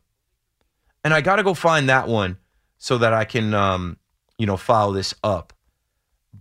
[1.02, 2.36] And I got to go find that one
[2.78, 3.96] so that I can, um,
[4.38, 5.52] you know, follow this up.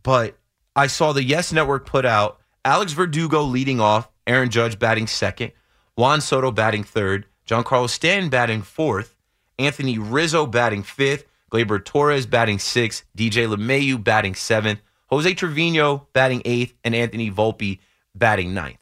[0.03, 0.37] But
[0.75, 5.51] I saw the Yes Network put out Alex Verdugo leading off, Aaron Judge batting second,
[5.95, 9.15] Juan Soto batting third, Giancarlo Stanton batting fourth,
[9.59, 16.41] Anthony Rizzo batting fifth, Gleyber Torres batting sixth, DJ LeMahieu batting seventh, Jose Trevino batting
[16.43, 17.79] eighth, and Anthony Volpe
[18.15, 18.79] batting ninth.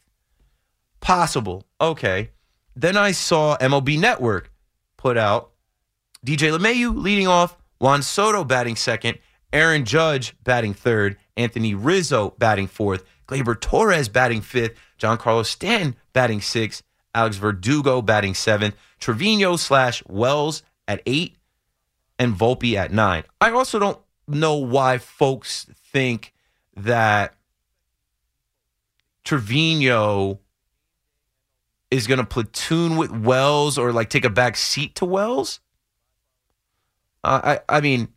[1.00, 1.66] Possible.
[1.80, 2.30] Okay.
[2.74, 4.50] Then I saw MLB Network
[4.96, 5.50] put out
[6.24, 9.18] DJ LeMahieu leading off, Juan Soto batting second,
[9.52, 16.40] Aaron Judge batting third, Anthony Rizzo batting fourth, Gleyber Torres batting fifth, Giancarlo Stanton batting
[16.40, 16.82] sixth,
[17.14, 21.36] Alex Verdugo batting seventh, Trevino slash Wells at eight,
[22.18, 23.24] and Volpe at nine.
[23.40, 26.32] I also don't know why folks think
[26.76, 27.34] that
[29.24, 30.40] Trevino
[31.90, 35.60] is going to platoon with Wells or like take a back seat to Wells.
[37.22, 38.08] Uh, I I mean,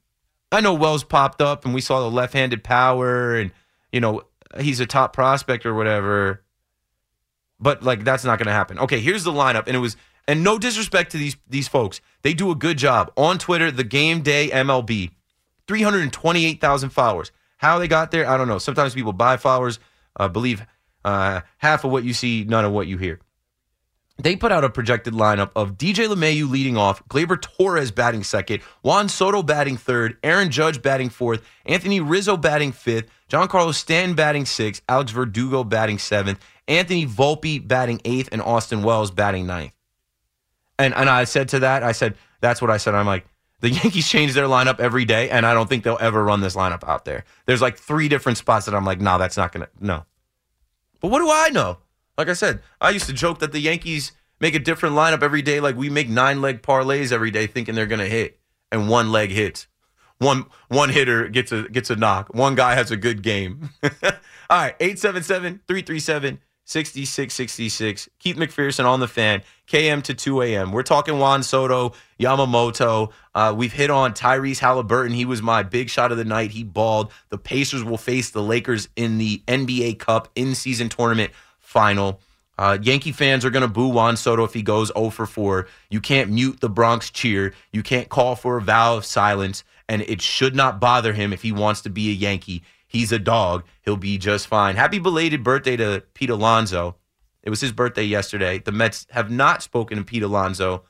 [0.52, 3.52] I know Wells popped up and we saw the left-handed power and
[3.92, 4.24] you know
[4.60, 6.44] he's a top prospect or whatever.
[7.60, 8.80] But like that's not going to happen.
[8.80, 12.34] Okay, here's the lineup, and it was and no disrespect to these these folks, they
[12.34, 13.72] do a good job on Twitter.
[13.72, 15.12] The Game Day MLB,
[15.68, 17.32] three hundred twenty-eight thousand followers.
[17.58, 18.60] How they got there, I don't know.
[18.60, 19.80] Sometimes people buy followers.
[20.16, 20.66] Uh, believe
[21.06, 23.20] uh, half of what you see, none of what you hear.
[24.20, 28.64] They put out a projected lineup of DJ LeMahieu leading off, Gleyber Torres batting second,
[28.82, 34.48] Juan Soto batting third, Aaron Judge batting fourth, Anthony Rizzo batting fifth, Giancarlo Stanton batting
[34.48, 39.74] sixth, Alex Verdugo batting seventh, Anthony Volpe batting eighth, and Austin Wells batting ninth.
[40.80, 42.96] And and I said to that, I said, that's what I said.
[42.96, 43.26] I'm like,
[43.60, 46.56] the Yankees change their lineup every day, and I don't think they'll ever run this
[46.56, 47.26] lineup out there.
[47.46, 50.06] There's like three different spots that I'm like, no, that's not gonna no.
[51.00, 51.78] But what do I know?
[52.18, 55.42] Like I said, I used to joke that the Yankees make a different lineup every
[55.42, 58.40] day, like we make nine leg parlays every day, thinking they're gonna hit,
[58.72, 59.68] and one leg hits.
[60.20, 62.34] One one hitter gets a gets a knock.
[62.34, 63.70] One guy has a good game.
[63.84, 63.92] All
[64.50, 64.76] right,
[66.68, 68.10] 877-337 6666.
[68.20, 70.72] Keith McPherson on the fan, KM to 2 a.m.
[70.72, 73.12] We're talking Juan Soto, Yamamoto.
[73.34, 75.14] Uh, we've hit on Tyrese Halliburton.
[75.14, 76.52] He was my big shot of the night.
[76.52, 77.12] He balled.
[77.30, 82.20] The Pacers will face the Lakers in the NBA Cup in season tournament final.
[82.58, 85.68] Uh, Yankee fans are going to boo Juan Soto if he goes 0 for 4.
[85.90, 87.54] You can't mute the Bronx cheer.
[87.72, 89.64] You can't call for a vow of silence.
[89.88, 92.64] And it should not bother him if he wants to be a Yankee.
[92.88, 93.64] He's a dog.
[93.84, 94.76] He'll be just fine.
[94.76, 96.96] Happy belated birthday to Pete Alonso.
[97.44, 98.60] It was his birthday yesterday.
[98.60, 100.84] The Mets have not spoken to Pete Alonso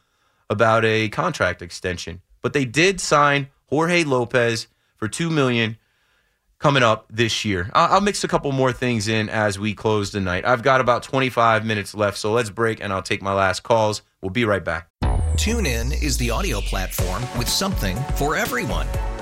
[0.49, 5.77] about a contract extension, but they did sign Jorge Lopez for two million
[6.59, 7.69] coming up this year.
[7.73, 10.45] I'll mix a couple more things in as we close the night.
[10.45, 14.01] I've got about 25 minutes left, so let's break and I'll take my last calls.
[14.21, 14.89] We'll be right back.
[15.35, 18.87] TuneIn is the audio platform with something for everyone.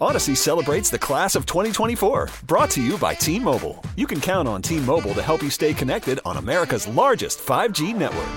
[0.00, 3.82] Audacy celebrates the class of 2024, brought to you by T Mobile.
[3.96, 7.94] You can count on T Mobile to help you stay connected on America's largest 5G
[7.94, 8.28] network.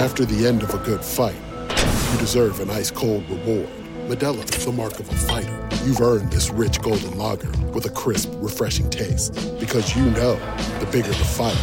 [0.00, 1.36] After the end of a good fight,
[2.12, 3.68] you deserve an ice cold reward.
[4.08, 5.68] Modelo is the mark of a fighter.
[5.84, 9.32] You've earned this rich golden lager with a crisp, refreshing taste.
[9.60, 10.34] Because you know
[10.80, 11.56] the bigger the fight,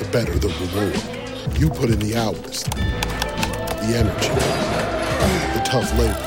[0.00, 1.56] the better the reward.
[1.56, 4.28] You put in the hours, the energy,
[5.56, 6.23] the tough labor.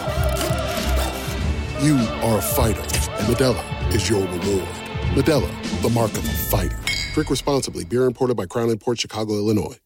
[1.80, 4.68] You are a fighter, and Modelo is your reward.
[5.14, 6.80] Modelo, the mark of a fighter.
[7.14, 7.86] Drink responsibly.
[7.86, 9.78] Beer imported by Crown Port Chicago, Illinois.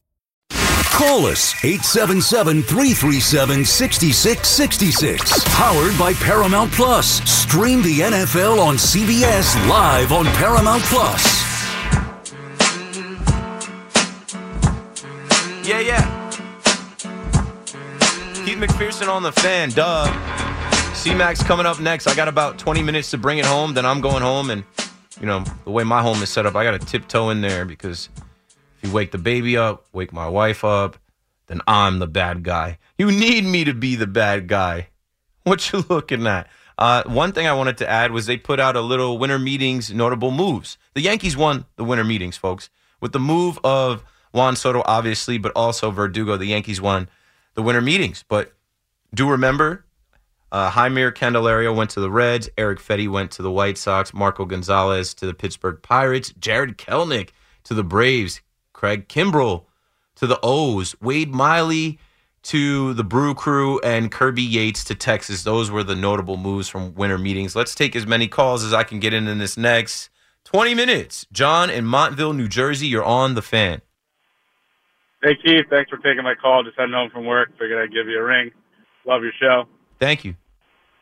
[0.49, 5.43] Call us 877 337 6666.
[5.53, 7.21] Powered by Paramount Plus.
[7.29, 11.41] Stream the NFL on CBS live on Paramount Plus.
[15.67, 16.29] Yeah, yeah.
[18.45, 20.50] Keith McPherson on the fan, duh.
[21.01, 22.05] C-Max coming up next.
[22.05, 24.51] I got about 20 minutes to bring it home, then I'm going home.
[24.51, 24.63] And,
[25.19, 27.65] you know, the way my home is set up, I got to tiptoe in there
[27.65, 28.07] because
[28.77, 30.99] if you wake the baby up, wake my wife up,
[31.47, 32.77] then I'm the bad guy.
[32.99, 34.89] You need me to be the bad guy.
[35.41, 36.47] What you looking at?
[36.77, 39.91] Uh, one thing I wanted to add was they put out a little winter meetings
[39.91, 40.77] notable moves.
[40.93, 45.51] The Yankees won the winter meetings, folks, with the move of Juan Soto, obviously, but
[45.55, 46.37] also Verdugo.
[46.37, 47.09] The Yankees won
[47.55, 48.23] the winter meetings.
[48.27, 48.53] But
[49.15, 49.83] do remember,
[50.51, 52.49] uh, Jeimer Candelario went to the Reds.
[52.57, 54.13] Eric Fedde went to the White Sox.
[54.13, 56.33] Marco Gonzalez to the Pittsburgh Pirates.
[56.39, 57.29] Jarred Kelenic
[57.63, 58.41] to the Braves.
[58.73, 59.65] Craig Kimbrel
[60.15, 60.95] to the O's.
[61.01, 61.99] Wade Miley
[62.43, 65.43] to the Brew Crew and Kirby Yates to Texas.
[65.43, 67.55] Those were the notable moves from winter meetings.
[67.55, 70.09] Let's take as many calls as I can get in in this next
[70.45, 71.25] 20 minutes.
[71.31, 73.81] John in Montville, New Jersey, you're on the fan.
[75.23, 76.63] Hey Keith, thanks for taking my call.
[76.63, 77.51] Just heading home from work.
[77.59, 78.49] Figured I'd give you a ring.
[79.05, 79.67] Love your show.
[80.01, 80.33] Thank you.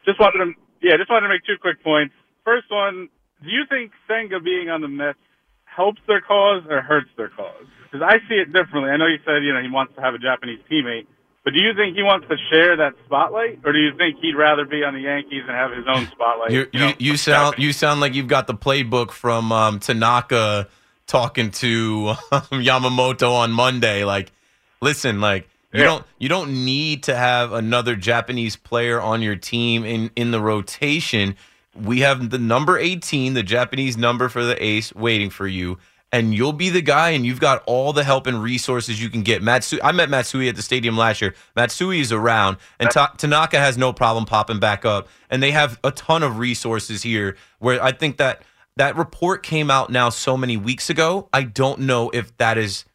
[0.03, 0.51] Just wanted to,
[0.83, 2.13] yeah, just wanted to make two quick points.
[2.43, 3.07] First one,
[3.41, 5.17] do you think Senga being on the Mets
[5.63, 7.65] helps their cause or hurts their cause?
[7.89, 8.91] Because I see it differently.
[8.91, 11.07] I know you said you know he wants to have a Japanese teammate,
[11.45, 14.35] but do you think he wants to share that spotlight, or do you think he'd
[14.35, 16.51] rather be on the Yankees and have his own spotlight?
[16.51, 20.67] You, you, you sound you sound like you've got the playbook from um, Tanaka
[21.07, 24.03] talking to um, Yamamoto on Monday.
[24.03, 24.33] Like,
[24.81, 25.86] listen, like you Yeah.
[25.86, 30.39] don't you don't need to have another Japanese player on your team in in the
[30.41, 31.36] rotation.
[31.75, 35.77] We have the number 18, the Japanese number for the ace waiting for you.
[36.12, 39.21] And you'll be the guy, and you've got all the help and resources you can
[39.21, 39.43] get.
[39.43, 41.36] Matsui, I met Matsui at the stadium last year.
[41.55, 45.08] Matsui is around, and Ta- Tanaka has no problem popping back up.
[45.29, 47.38] And they have a ton of resources here.
[47.60, 48.41] Where I think that
[48.77, 51.29] that report came out now so many weeks ago.
[51.32, 52.86] I don't know if that is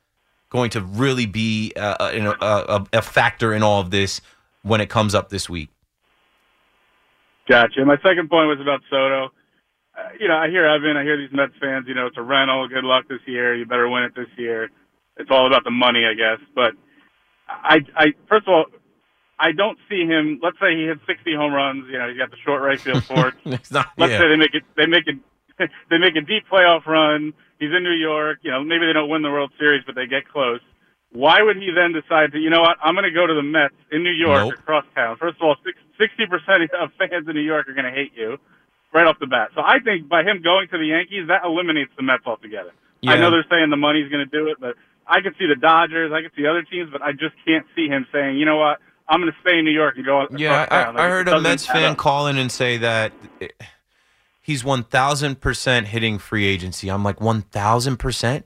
[0.55, 4.21] going to really be uh, a, a, a, a factor in all of this
[4.63, 5.69] when it comes up this week.
[7.49, 7.85] Gotcha.
[7.85, 9.33] My second point was about Soto.
[9.99, 12.23] Uh, you know, I hear Evan, I hear these Mets fans, you know, it's a
[12.23, 12.69] rental.
[12.69, 13.57] Good luck this year.
[13.57, 14.71] You better win it this year.
[15.17, 16.39] It's all about the money, I guess.
[16.55, 16.75] But
[17.49, 18.67] I, I, first of all,
[19.41, 20.39] I don't see him.
[20.41, 21.85] Let's say he hits 60 home runs.
[21.91, 23.03] You know, he's got the short right field.
[23.45, 24.19] It's not, let's yeah.
[24.21, 25.19] say they make it, they make it,
[25.91, 27.35] they make a deep playoff run.
[27.59, 28.39] He's in New York.
[28.43, 30.61] You know, maybe they don't win the World Series, but they get close.
[31.13, 33.43] Why would he then decide to, you know what, I'm going to go to the
[33.43, 34.55] Mets in New York Nope.
[34.59, 35.17] across town?
[35.17, 35.57] First of all,
[36.01, 38.37] 60% of fans in New York are going to hate you
[38.93, 39.51] right off the bat.
[39.55, 42.73] So I think by him going to the Yankees, that eliminates the Mets altogether.
[43.07, 44.75] I know they're saying the money's going to do it, but
[45.07, 47.87] I could see the Dodgers, I could see other teams, but I just can't see
[47.87, 50.67] him saying, you know what, I'm going to stay in New York and go Yeah.
[50.71, 51.99] I, I heard a Mets fan up.
[51.99, 53.13] call in and say that
[54.45, 56.91] he's 1,000% hitting free agency.
[56.91, 58.43] I'm like, 1,000%?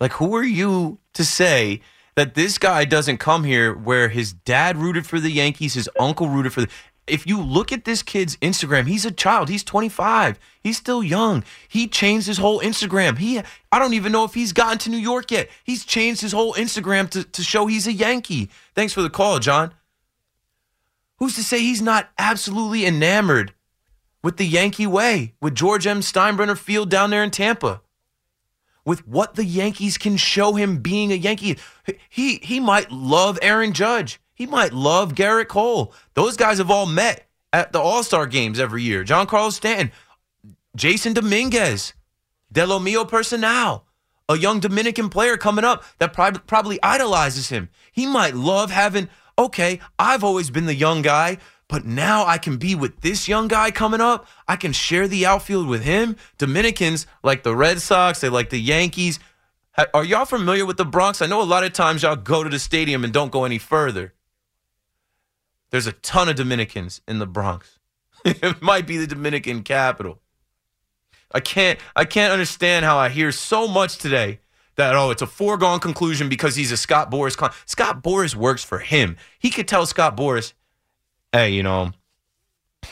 [0.00, 1.80] Like, who are you to say
[2.16, 6.28] that this guy doesn't come here where his dad rooted for the Yankees, his uncle
[6.28, 6.68] rooted for the.
[7.06, 9.48] If you look at this kid's Instagram, he's a child.
[9.48, 10.38] He's 25.
[10.60, 11.44] He's still young.
[11.68, 13.18] He changed his whole Instagram.
[13.18, 15.48] He, I don't even know if he's gotten to New York yet.
[15.62, 18.50] He's changed his whole Instagram to, to show he's a Yankee.
[18.74, 19.72] Thanks for the call, John.
[21.18, 23.54] Who's to say he's not absolutely enamored
[24.28, 26.00] with the Yankee way, with George M.
[26.00, 27.80] Steinbrenner Field down there in Tampa?
[28.84, 31.56] With what the Yankees can show him being a Yankee.
[32.10, 34.20] He he might love Aaron Judge.
[34.34, 35.94] He might love Gerrit Cole.
[36.12, 39.02] Those guys have all met at the All-Star games every year.
[39.02, 39.92] Giancarlo Stanton,
[40.76, 41.94] Jasson Dominguez,
[42.52, 43.86] Delomio Personal,
[44.28, 47.70] a young Dominican player coming up that prob- probably idolizes him.
[47.90, 51.38] He might love having, okay, I've always been the young guy,
[51.68, 54.26] but now I can be with this young guy coming up.
[54.46, 56.16] I can share the outfield with him.
[56.38, 59.20] Dominicans like the Red Sox, they like the Yankees.
[59.94, 61.22] Are y'all familiar with the Bronx?
[61.22, 63.58] I know a lot of times y'all go to the stadium and don't go any
[63.58, 64.14] further.
[65.70, 67.78] There's a ton of Dominicans in the Bronx.
[68.24, 70.20] it might be the Dominican capital.
[71.32, 74.40] I can't I can't understand how I hear so much today
[74.76, 78.64] that oh it's a foregone conclusion because he's a Scott Boras con- Scott Boras works
[78.64, 79.16] for him.
[79.38, 80.54] He could tell Scott Boras,
[81.32, 81.92] "Hey, you know,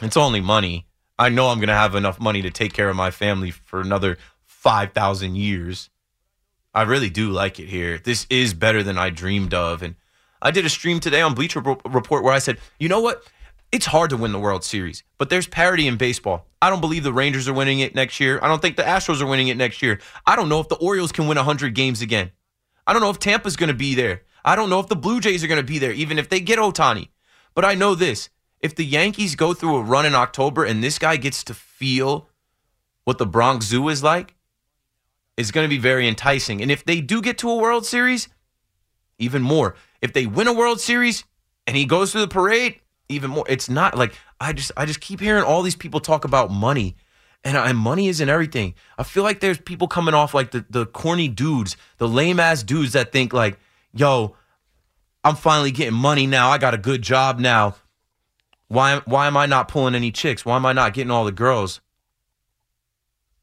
[0.01, 0.87] it's only money.
[1.18, 3.80] I know I'm going to have enough money to take care of my family for
[3.80, 5.89] another 5,000 years.
[6.74, 7.97] I really do like it here.
[7.99, 9.95] This is better than I dreamed of and
[10.43, 13.24] I did a stream today on Bleacher Report where I said, "You know what?
[13.72, 16.47] It's hard to win the World Series, but there's parity in baseball.
[16.62, 18.39] I don't believe the Rangers are winning it next year.
[18.43, 19.99] I don't think the Astros are winning it next year.
[20.26, 22.30] I don't know if the Orioles can win 100 games again.
[22.87, 24.22] I don't know if Tampa's going to be there.
[24.45, 26.39] I don't know if the Blue Jays are going to be there, even if they
[26.39, 27.09] get Ohtani.
[27.57, 28.28] But I know this
[28.61, 32.28] if the Yankees go through a run in October and this guy gets to feel
[33.04, 34.34] what the Bronx Zoo is like,
[35.36, 36.61] it's going to be very enticing.
[36.62, 38.28] And if they do get to a World Series,
[39.18, 39.74] even more.
[40.02, 41.24] If they win a World Series
[41.66, 43.44] and he goes through the parade, even more.
[43.48, 46.96] It's not like I just I just keep hearing all these people talk about money.
[47.44, 48.74] And, and money isn't everything.
[48.98, 52.64] I feel like there's people coming off like the, the corny dudes, the lame ass
[52.64, 53.61] dudes that think like,
[53.94, 54.34] yo,
[55.26, 56.50] I'm finally getting money now.
[56.50, 57.74] I got a good job now.
[58.68, 60.44] Why why am I not pulling any chicks?
[60.44, 61.80] Why am I not getting all the girls?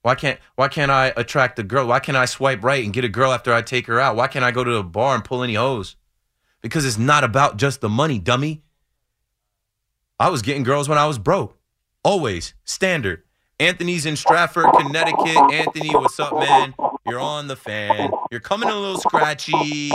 [0.02, 1.86] Why can't why can't I attract the girl?
[1.88, 4.16] Why can't I swipe right and get a girl after I take her out?
[4.16, 5.98] Why can't I go to the bar and pull any hoes?
[6.62, 8.64] Because it's not about just the money, dummy.
[10.18, 11.58] I was getting girls when I was broke.
[12.02, 12.54] Always.
[12.64, 13.24] Standard.
[13.60, 15.52] Anthony's in Stratford, Connecticut.
[15.52, 16.76] Anthony, what's up, man?
[17.06, 18.10] You're on the fan.
[18.32, 19.92] You're coming a little scratchy.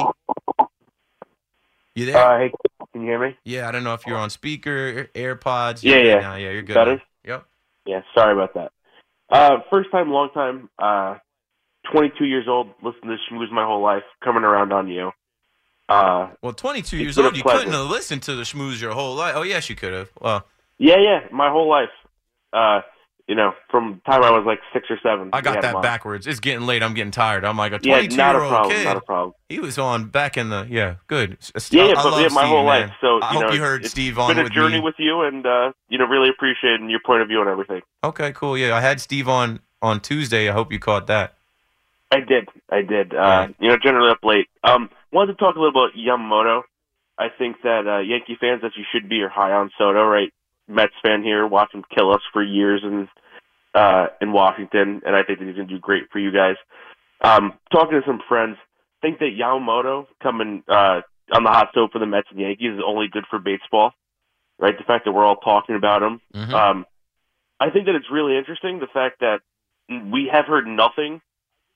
[1.99, 2.17] You there?
[2.17, 2.53] Uh, hey,
[2.93, 3.37] can you hear me?
[3.43, 5.83] Yeah, I don't know if you're on speaker, AirPods.
[5.83, 6.21] Yeah, yeah.
[6.21, 6.37] now.
[6.37, 6.75] Yeah, you're good.
[6.75, 7.03] Better?
[7.25, 7.45] Yep.
[7.87, 8.71] Yeah, sorry about that.
[9.29, 10.71] Uh, first time, long time.
[10.79, 11.17] Uh,
[11.93, 12.69] 22 years old.
[12.85, 14.05] Listened to Schmooze my whole life.
[14.23, 15.11] Coming around on you.
[15.89, 17.59] Uh, Well, 22 years old, you pleasure.
[17.59, 19.33] couldn't have listened to the schmooze your whole life.
[19.35, 20.11] Oh, yes, you could have.
[20.21, 20.47] Well,
[20.79, 21.89] yeah, yeah, my whole life.
[22.53, 22.83] Uh,
[23.29, 25.31] you know, from the time I was like six or seven.
[25.33, 26.26] I got that backwards.
[26.26, 26.83] It's getting late.
[26.83, 27.45] I'm getting tired.
[27.45, 28.85] I'm like a Yeah, 22 not a year old kid.
[28.85, 29.35] not a problem.
[29.49, 31.37] He was on back in the yeah, good.
[31.70, 32.89] Yeah, I- yeah, I but yeah, my Steve, whole man.
[32.89, 32.91] life.
[33.01, 34.81] So I you hope know, you heard it's Steve been on a with journey me.
[34.81, 37.83] with you, and uh, you know, really appreciating your point of view and everything.
[38.03, 38.57] Okay, cool.
[38.59, 40.49] Yeah, I had Steve on on Tuesday.
[40.49, 41.35] I hope you caught that.
[42.11, 42.49] I did.
[42.70, 43.14] I did.
[43.14, 44.47] Uh, You know, generally up late.
[44.64, 46.62] Um, wanted to talk a little about Yamamoto.
[47.18, 50.33] I think that uh, Yankee fans that you should be are high on Soto, right?
[50.69, 53.09] Mets fan here, watch him kill us for years in
[53.75, 56.57] uh, in Washington, and I think that he's going to do great for you guys.
[57.21, 58.57] Um, talking to some friends,
[59.03, 61.03] think that Yamamoto coming uh,
[61.33, 63.93] on the hot stove for the Mets and Yankees is only good for baseball,
[64.59, 64.77] right?
[64.77, 66.21] The fact that we're all talking about him.
[66.35, 66.55] Mm-hmm.
[66.55, 66.87] Um,
[67.61, 69.41] I think that it's really interesting the fact that
[69.89, 71.21] we have heard nothing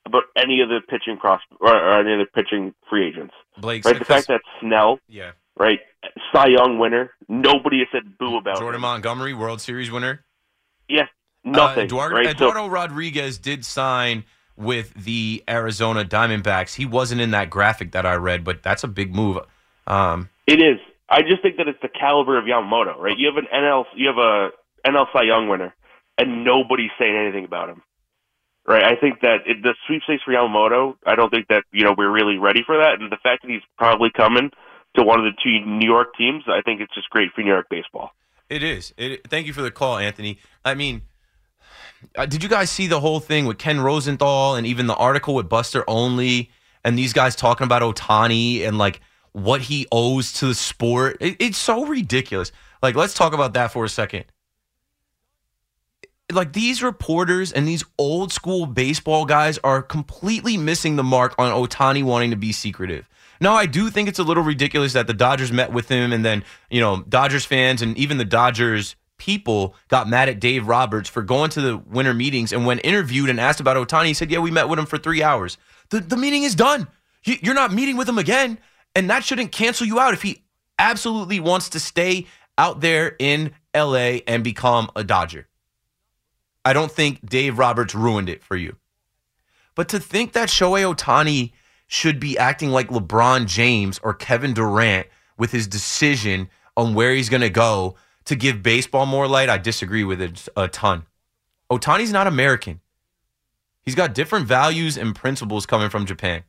[0.04, 3.34] about any of the pitching pros or, or any of the pitching free agents.
[3.58, 3.98] Blake right?
[3.98, 5.32] The fact that Snell, Yeah.
[5.58, 5.80] Right,
[6.32, 8.82] Cy Young winner, nobody has said boo about Jordan him.
[8.82, 10.24] Montgomery, World Series winner.
[10.88, 11.06] Yeah,
[11.44, 11.82] nothing.
[11.82, 12.38] Uh, Eduardo, right?
[12.38, 14.24] So- Rodriguez did sign
[14.56, 16.74] with the Arizona Diamondbacks.
[16.74, 19.38] He wasn't in that graphic that I read, but that's a big move.
[19.86, 20.78] Um, It is.
[21.08, 23.16] I just think that it's the caliber of Yamamoto, right?
[23.18, 24.50] You have an NL, you have a
[24.86, 25.74] NL Cy Young winner,
[26.18, 27.82] and nobody's saying anything about him,
[28.66, 28.82] right?
[28.82, 32.10] I think that it, the sweepstakes for Yamamoto, I don't think that you know we're
[32.10, 34.50] really ready for that, and the fact that he's probably coming
[34.96, 37.50] to one of the two New York teams, I think it's just great for New
[37.50, 38.10] York baseball.
[38.48, 38.92] It is.
[38.96, 40.38] It, thank you for the call, Anthony.
[40.64, 41.02] I mean,
[42.16, 45.34] uh, did you guys see the whole thing with Ken Rosenthal and even the article
[45.34, 46.50] with Buster Olney
[46.84, 49.00] and these guys talking about Ohtani and like
[49.32, 51.16] what he owes to the sport?
[51.20, 52.52] It, it's so ridiculous.
[52.82, 54.24] Like, let's talk about that for a second.
[56.30, 61.52] Like these reporters and these old school baseball guys are completely missing the mark on
[61.52, 63.08] Ohtani wanting to be secretive.
[63.42, 66.24] Now, I do think it's a little ridiculous that the Dodgers met with him and
[66.24, 71.08] then, you know, Dodgers fans and even the Dodgers people got mad at Dave Roberts
[71.08, 72.52] for going to the winter meetings.
[72.52, 74.96] And when interviewed and asked about Ohtani, he said, Yeah, we met with him for
[74.96, 75.58] three hours.
[75.90, 76.86] The, the meeting is done.
[77.24, 78.58] You- You're not meeting with him again.
[78.94, 80.44] And that shouldn't cancel you out if he
[80.78, 82.26] absolutely wants to stay
[82.56, 85.48] out there in LA and become a Dodger.
[86.64, 88.76] I don't think Dave Roberts ruined it for you.
[89.74, 91.52] But to think that Shohei Ohtani
[91.92, 97.28] should be acting like LeBron James or Kevin Durant with his decision on where he's
[97.28, 101.04] going to go to give baseball more light, I disagree with it a ton.
[101.70, 102.80] Ohtani's not American.
[103.82, 106.44] He's got different values and principles coming from Japan.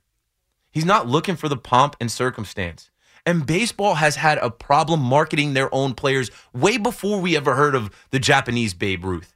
[0.71, 2.89] He's not looking for the pomp and circumstance.
[3.25, 7.75] And baseball has had a problem marketing their own players way before we ever heard
[7.75, 9.32] of the Japanese Babe Ruth.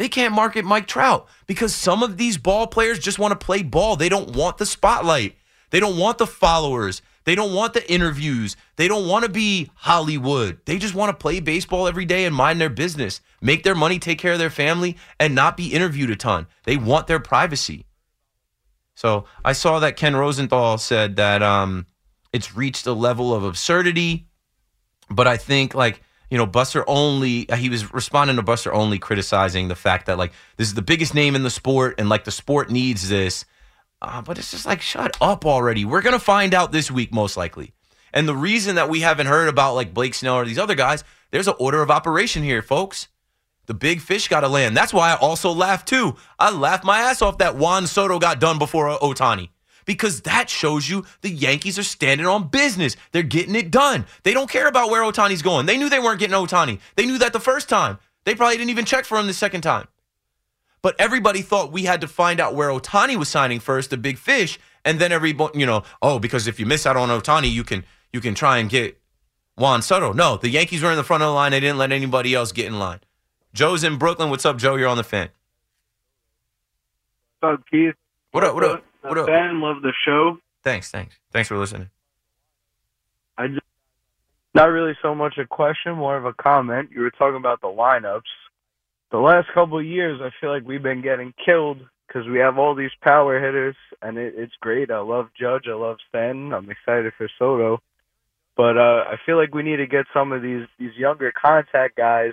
[0.00, 3.62] They can't market Mike Trout because some of these ball players just want to play
[3.62, 3.96] ball.
[3.96, 5.36] They don't want the spotlight.
[5.68, 7.02] They don't want the followers.
[7.24, 8.56] They don't want the interviews.
[8.76, 10.58] They don't want to be Hollywood.
[10.64, 13.98] They just want to play baseball every day and mind their business, make their money,
[13.98, 16.46] take care of their family, and not be interviewed a ton.
[16.64, 17.84] They want their privacy.
[18.94, 21.84] So I saw that Ken Rosenthal said that um,
[22.32, 24.28] it's reached a level of absurdity,
[25.10, 26.00] but I think like
[26.30, 30.32] you know Buster Olney he was responding to Buster Olney criticizing the fact that like
[30.56, 33.44] this is the biggest name in the sport and like the sport needs this,
[34.00, 35.84] uh, but it's just like shut up already.
[35.84, 37.72] We're gonna find out this week most likely,
[38.14, 41.04] and the reason that we haven't heard about like Blake Snell or these other guys,
[41.30, 43.08] there's an order of operation here, folks.
[43.66, 44.76] The big fish got to land.
[44.76, 46.16] That's why I also laughed too.
[46.40, 49.50] I laughed my ass off that Juan Soto got done before Ohtani
[49.84, 52.96] because that shows you the Yankees are standing on business.
[53.12, 54.06] They're getting it done.
[54.22, 55.66] They don't care about where Ohtani's going.
[55.66, 56.80] They knew they weren't getting Ohtani.
[56.96, 57.98] They knew that the first time.
[58.24, 59.88] They probably didn't even check for him the second time.
[60.82, 64.18] But everybody thought we had to find out where Ohtani was signing first, the big
[64.18, 67.64] fish, and then every you know, oh, because if you miss out on Ohtani, you
[67.64, 68.98] can you can try and get
[69.56, 70.12] Juan Soto.
[70.12, 71.52] No, the Yankees were in the front of the line.
[71.52, 73.00] They didn't let anybody else get in line.
[73.52, 74.30] Joe's in Brooklyn.
[74.30, 74.76] What's up, Joe?
[74.76, 75.28] You're on the fan.
[77.40, 77.94] What's up, Keith?
[78.30, 78.54] What up?
[78.54, 78.84] What up?
[79.02, 79.26] What up?
[79.26, 80.38] Fan, love the show.
[80.62, 81.90] Thanks, thanks, thanks for listening.
[83.38, 83.60] I just
[84.54, 86.90] not really so much a question, more of a comment.
[86.92, 88.22] You were talking about the lineups.
[89.10, 92.58] The last couple of years, I feel like we've been getting killed because we have
[92.58, 94.90] all these power hitters, and it, it's great.
[94.90, 95.64] I love Judge.
[95.68, 96.52] I love Stanton.
[96.52, 97.80] I'm excited for Soto,
[98.56, 101.96] but uh, I feel like we need to get some of these these younger contact
[101.96, 102.32] guys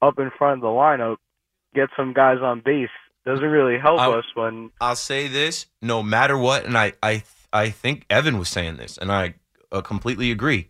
[0.00, 1.18] up in front of the lineup.
[1.74, 2.88] Get some guys on base.
[3.24, 7.22] Doesn't really help I- us when I'll say this: no matter what, and I, I,
[7.52, 9.34] I think Evan was saying this, and I
[9.70, 10.68] uh, completely agree.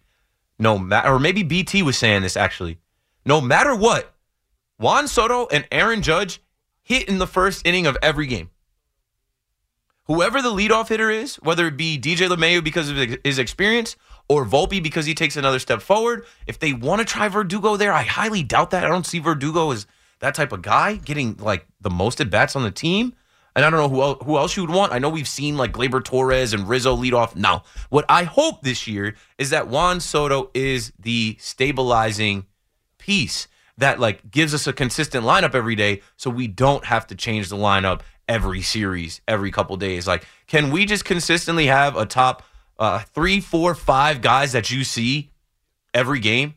[0.58, 2.78] No matter, or maybe BT was saying this actually.
[3.24, 4.14] No matter what,
[4.78, 6.40] Juan Soto and Aaron Judge
[6.82, 8.50] hit in the first inning of every game.
[10.06, 13.96] Whoever the leadoff hitter is, whether it be DJ LeMahieu because of his experience
[14.28, 17.92] or Volpe because he takes another step forward, if they want to try Verdugo there,
[17.92, 18.84] I highly doubt that.
[18.84, 19.86] I don't see Verdugo as
[20.22, 23.12] that type of guy getting like the most at bats on the team.
[23.54, 24.92] And I don't know who else, who else you would want.
[24.92, 27.36] I know we've seen like Gleyber Torres and Rizzo lead off.
[27.36, 32.46] Now, what I hope this year is that Juan Soto is the stabilizing
[32.98, 33.48] piece
[33.78, 37.48] that like gives us a consistent lineup every day so we don't have to change
[37.48, 42.44] the lineup every series every couple days like can we just consistently have a top
[42.78, 45.32] uh, three four five guys that you see
[45.92, 46.54] every game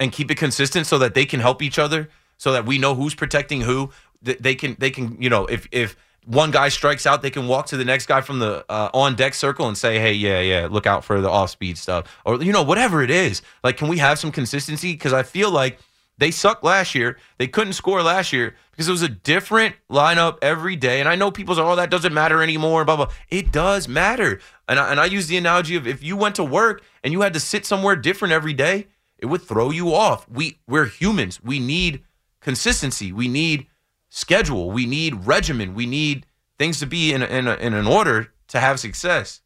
[0.00, 2.08] and keep it consistent so that they can help each other
[2.40, 3.90] so that we know who's protecting who
[4.22, 7.66] they can they can you know if if one guy strikes out they can walk
[7.66, 10.66] to the next guy from the uh, on deck circle and say hey yeah yeah
[10.70, 13.42] look out for the off speed stuff or you know whatever it is.
[13.62, 14.92] Like can we have some consistency?
[14.92, 15.78] Because i feel like
[16.16, 17.18] they sucked last year.
[17.38, 21.00] They couldn't score last year because it was a different lineup every day.
[21.00, 23.10] And i know people say oh that doesn't matter anymore blah blah.
[23.28, 24.40] It does matter.
[24.66, 27.20] And I, and I use the analogy of if you went to work and you
[27.20, 28.86] had to sit somewhere different every day
[29.18, 30.28] it would throw you off.
[30.28, 31.42] We we're humans.
[31.42, 32.02] We need
[32.40, 33.66] consistency we need
[34.10, 34.70] schedule.
[34.70, 35.74] We need regimen.
[35.74, 36.26] We need
[36.58, 39.40] things to be in in, in an order to have success.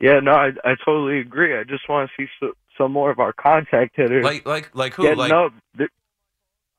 [0.00, 1.56] Yeah, no, I I totally agree.
[1.58, 4.24] I just want to see so, some more of our contact hitters.
[4.24, 5.14] Like like like who?
[5.14, 5.52] Like up.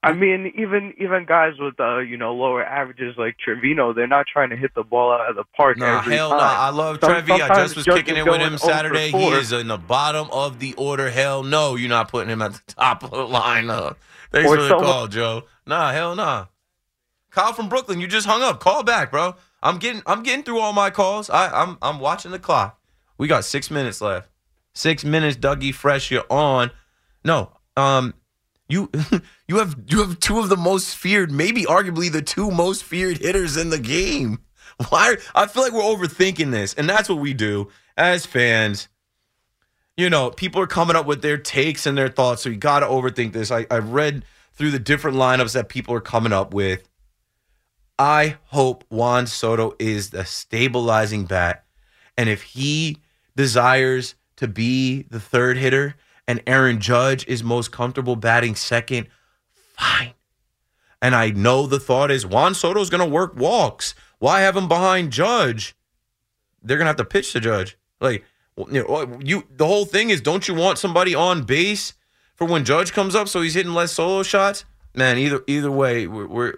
[0.06, 4.28] I mean, even even guys with uh, you know lower averages like Trevino, they're not
[4.28, 6.38] trying to hit the ball out of the park Nah, hell no.
[6.38, 7.32] I love Some- Trevi.
[7.42, 9.12] I just was kicking it with him Saturday.
[9.12, 11.10] He is in the bottom of the order.
[11.10, 13.96] Hell no, you're not putting him at the top of the lineup.
[14.32, 15.44] Thanks Or for the someone- call, Joe.
[15.66, 16.46] Nah, hell nah.
[17.32, 18.60] Kyle from Brooklyn, you just hung up.
[18.60, 19.36] Call back, bro.
[19.62, 21.30] I'm getting I'm getting through all my calls.
[21.30, 22.80] I, I'm I'm watching the clock.
[23.18, 24.30] We got six minutes left.
[24.74, 26.12] Six minutes, Dougie Fresh.
[26.12, 26.70] You're on.
[27.24, 28.14] No, um,
[28.68, 28.90] you
[29.48, 33.18] you have you have two of the most feared, maybe arguably the two most feared
[33.18, 34.40] hitters in the game.
[34.90, 35.16] Why?
[35.34, 38.88] I feel like we're overthinking this, and that's what we do as fans.
[39.98, 42.82] You know, people are coming up with their takes and their thoughts, so you got
[42.82, 43.50] to overthink this.
[43.50, 46.90] I, I read through the different lineups that people are coming up with.
[47.98, 51.64] I hope Juan Soto is the stabilizing bat.
[52.18, 52.98] And if he
[53.38, 55.96] desires to be the third hitter
[56.28, 59.08] and Aaron Judge is most comfortable batting second,
[59.78, 60.14] fine.
[61.02, 63.94] And I know the thought is Juan Soto's going to work walks.
[64.20, 65.76] Why have him behind Judge?
[66.64, 67.78] They're going to have to pitch to Judge.
[68.02, 68.24] Like,
[68.58, 71.94] you know, you the whole thing is don't you want somebody on base
[72.36, 74.66] for when Judge comes up so he's hitting less solo shots?
[74.94, 76.54] Man, either either way, we're we're,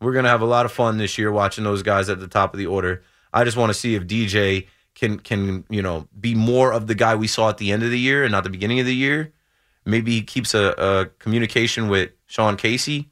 [0.00, 2.54] we're gonna have a lot of fun this year watching those guys at the top
[2.54, 3.02] of the order.
[3.32, 6.94] I just want to see if DJ can can you know be more of the
[6.94, 8.94] guy we saw at the end of the year and not the beginning of the
[8.94, 9.32] year.
[9.84, 13.10] Maybe he keeps a, a communication with Sean Casey.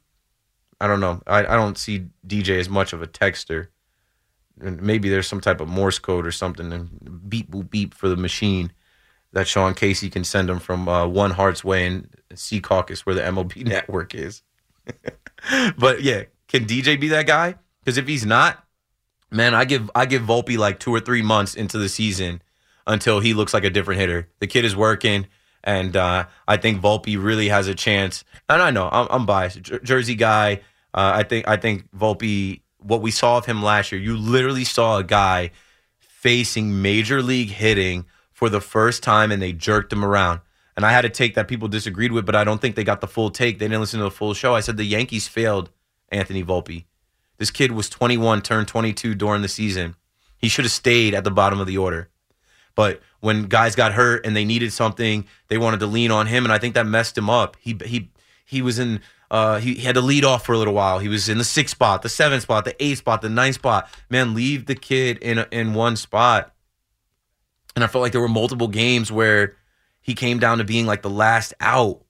[0.81, 1.21] I don't know.
[1.27, 3.67] I, I don't see DJ as much of a texter.
[4.59, 8.09] And maybe there's some type of Morse code or something and beep boop beep for
[8.09, 8.71] the machine
[9.33, 13.21] that Sean Casey can send him from uh, One Heart's Way and Secaucus where the
[13.21, 14.41] MLB network is.
[15.77, 17.55] but yeah, can DJ be that guy?
[17.79, 18.62] Because if he's not,
[19.33, 22.41] man, I give I give Volpe like two or three months into the season
[22.87, 24.29] until he looks like a different hitter.
[24.39, 25.27] The kid is working,
[25.63, 28.23] and uh, I think Volpe really has a chance.
[28.47, 30.61] And I know I'm, I'm biased, Jer- Jersey guy.
[30.93, 32.61] Uh, I think I think Volpe.
[32.79, 35.51] What we saw of him last year, you literally saw a guy
[35.99, 40.41] facing major league hitting for the first time, and they jerked him around.
[40.75, 42.99] and I had a take that people disagreed with, but I don't think they got
[42.99, 43.59] the full take.
[43.59, 44.53] They didn't listen to the full show.
[44.53, 45.69] I said the Yankees failed
[46.09, 46.85] Anthony Volpe.
[47.37, 49.95] This kid was 21, turned 22 during the season.
[50.37, 52.09] He should have stayed at the bottom of the order.
[52.75, 56.43] But when guys got hurt and they needed something, they wanted to lean on him,
[56.43, 57.55] and I think that messed him up.
[57.59, 58.11] He he
[58.45, 59.01] he was in.
[59.31, 60.99] Uh, he, he had to lead off for a little while.
[60.99, 63.89] He was in the sixth spot, the seventh spot, the eighth spot, the ninth spot.
[64.07, 66.53] Man, leave the kid in in one spot.
[67.75, 69.55] And I felt like there were multiple games where
[70.01, 72.02] he came down to being like the last out.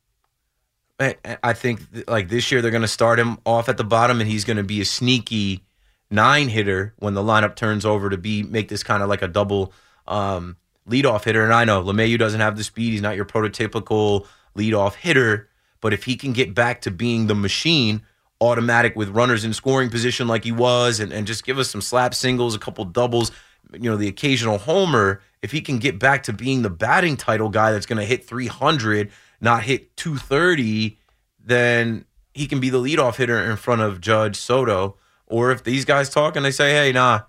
[0.99, 4.29] I, think like this year they're going to start him off at the bottom, and
[4.29, 5.63] he's going to be a sneaky
[6.11, 9.27] nine hitter when the lineup turns over to be make this kind of like a
[9.27, 9.73] double
[10.07, 10.55] um,
[10.87, 11.43] leadoff hitter.
[11.43, 15.49] And I know LeMahieu doesn't have the speed; he's not your prototypical leadoff hitter.
[15.81, 18.03] But if he can get back to being the machine,
[18.39, 21.81] automatic with runners in scoring position like he was, and, and just give us some
[21.81, 23.31] slap singles, a couple doubles,
[23.73, 27.49] you know, the occasional homer, if he can get back to being the batting title
[27.49, 29.11] guy that's going to hit 300,
[29.43, 30.97] not hit 230,
[31.39, 34.97] then he can be the leadoff hitter in front of Judge Soto.
[35.27, 37.21] Or if these guys talk and they say, hey, nah,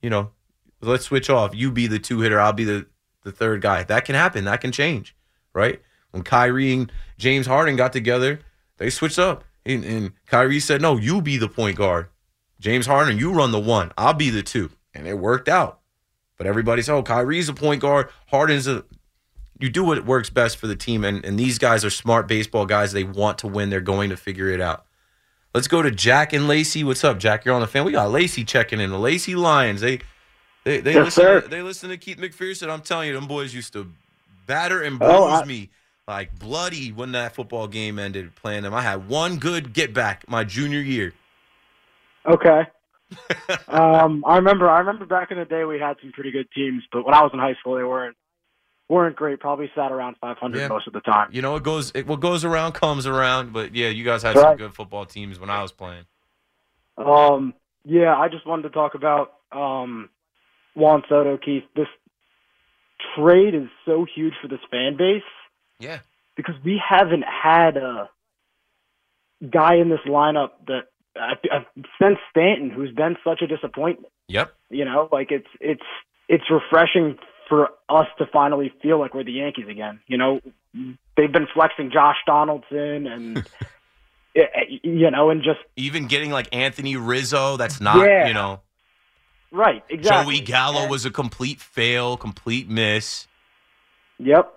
[0.00, 0.30] you know,
[0.80, 1.54] let's switch off.
[1.54, 2.86] You be the two hitter, I'll be the,
[3.24, 3.82] the third guy.
[3.82, 4.44] That can happen.
[4.44, 5.16] That can change,
[5.52, 5.80] right?
[6.10, 8.40] When Kyrie and James Harden got together,
[8.76, 9.44] they switched up.
[9.64, 12.08] And, and Kyrie said, no, you be the point guard.
[12.60, 13.92] James Harden, you run the one.
[13.96, 14.70] I'll be the two.
[14.94, 15.80] And it worked out.
[16.36, 18.08] But everybody's, oh, Kyrie's a point guard.
[18.26, 18.84] Harden's a.
[19.58, 21.04] You do what works best for the team.
[21.04, 22.92] And, and these guys are smart baseball guys.
[22.92, 23.70] They want to win.
[23.70, 24.84] They're going to figure it out.
[25.54, 26.82] Let's go to Jack and Lacey.
[26.82, 27.44] What's up, Jack?
[27.44, 27.84] You're on the fan.
[27.84, 28.90] We got Lacey checking in.
[28.90, 29.80] The Lacey Lions.
[29.82, 30.00] They
[30.64, 31.40] they they Yes, listen sir.
[31.42, 32.70] to, they listen to Keith McPherson.
[32.70, 33.92] I'm telling you, them boys used to
[34.46, 35.70] batter and Oh, bruise I- me
[36.08, 38.72] like bloody when that football game ended playing them.
[38.74, 41.12] I had one good get back my junior year.
[42.26, 42.62] Okay.
[43.68, 44.70] um, I remember.
[44.70, 47.22] I remember back in the day we had some pretty good teams, but when I
[47.22, 48.16] was in high school, they weren't
[48.92, 49.40] weren't great.
[49.40, 50.68] Probably sat around 500 Yeah.
[50.68, 51.28] most of the time.
[51.32, 53.52] You know, it goes it, what goes around comes around.
[53.52, 54.42] But yeah, you guys had Right.
[54.50, 56.04] some good football teams when I was playing.
[56.98, 60.10] Um, yeah, I just wanted to talk about um,
[60.74, 61.64] Juan Soto, Keith.
[61.74, 61.88] This
[63.16, 65.22] trade is so huge for this fan base.
[65.78, 65.98] Yeah.
[66.36, 68.08] Because we haven't had a
[69.50, 70.84] guy in this lineup that
[72.00, 74.12] since Stanton, who's been such a disappointment.
[74.28, 74.52] Yep.
[74.70, 75.82] You know, like it's it's
[76.28, 77.18] it's refreshing
[77.52, 80.00] for us to finally feel like we're the Yankees again.
[80.06, 80.40] You know,
[81.18, 83.46] they've been flexing Josh Donaldson and
[84.82, 88.26] you know, and just Even getting like Anthony Rizzo, that's not Yeah.
[88.28, 88.60] you know.
[89.50, 90.36] right, exactly.
[90.36, 93.26] Joey Gallo was a complete fail, complete miss.
[94.18, 94.50] Yep.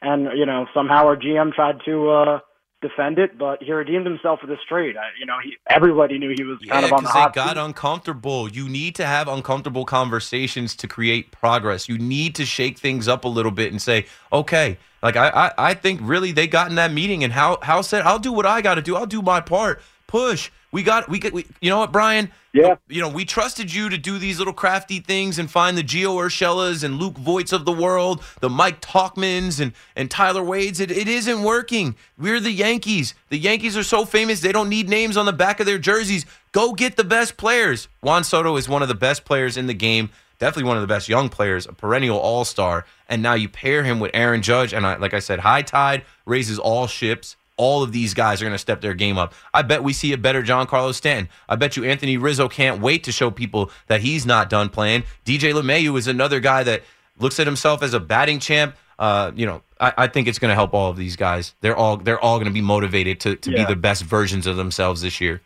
[0.00, 2.38] And you know, somehow our GM tried to uh
[2.82, 4.96] defend it, but he redeemed himself with this trade.
[4.96, 7.26] I, you know, he everybody knew he was kind Yeah, of on the because they
[7.26, 7.58] hot got seat.
[7.58, 8.48] uncomfortable.
[8.48, 11.88] You need to have uncomfortable conversations to create progress.
[11.88, 15.52] You need to shake things up a little bit and say, okay, like I, I,
[15.70, 18.46] I think really they got in that meeting and how how said I'll do what
[18.46, 18.96] I got to do.
[18.96, 19.82] I'll do my part.
[20.06, 20.50] Push.
[20.72, 22.30] We got we, got- we you know what, Brian?
[22.52, 22.76] Yeah.
[22.88, 26.16] You know, we trusted you to do these little crafty things and find the Gio
[26.16, 30.80] Urshela's and Luke Voits of the world, the Mike Tauchmans and and Tyler Wade's.
[30.80, 31.96] It, it isn't working.
[32.18, 33.14] We're the Yankees.
[33.30, 36.26] The Yankees are so famous they don't need names on the back of their jerseys.
[36.52, 37.88] Go get the best players.
[38.02, 40.10] Juan Soto is one of the best players in the game.
[40.38, 42.84] Definitely one of the best young players, a perennial all star.
[43.08, 44.74] And now you pair him with Aaron Judge.
[44.74, 47.36] And I, like I said, high tide raises all ships.
[47.56, 49.32] All of these guys are going to step their game up.
[49.54, 51.28] I bet we see a better Giancarlo Stanton.
[51.48, 55.04] I bet you Anthony Rizzo can't wait to show people that he's not done playing.
[55.24, 56.82] DJ LeMahieu is another guy that
[57.18, 58.76] looks at himself as a batting champ.
[58.98, 61.54] Uh, you know, I, I think it's going to help all of these guys.
[61.60, 63.64] They're all they're all going to be motivated to, to Yeah.
[63.64, 65.40] be the best versions of themselves this year.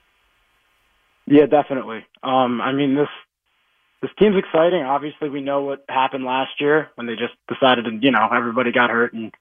[1.27, 2.05] Yeah, definitely.
[2.23, 3.09] Um, I mean this
[4.03, 4.83] this team's exciting.
[4.83, 8.73] Obviously, we know what happened last year when they just decided to, you know, everybody
[8.73, 9.33] got hurt and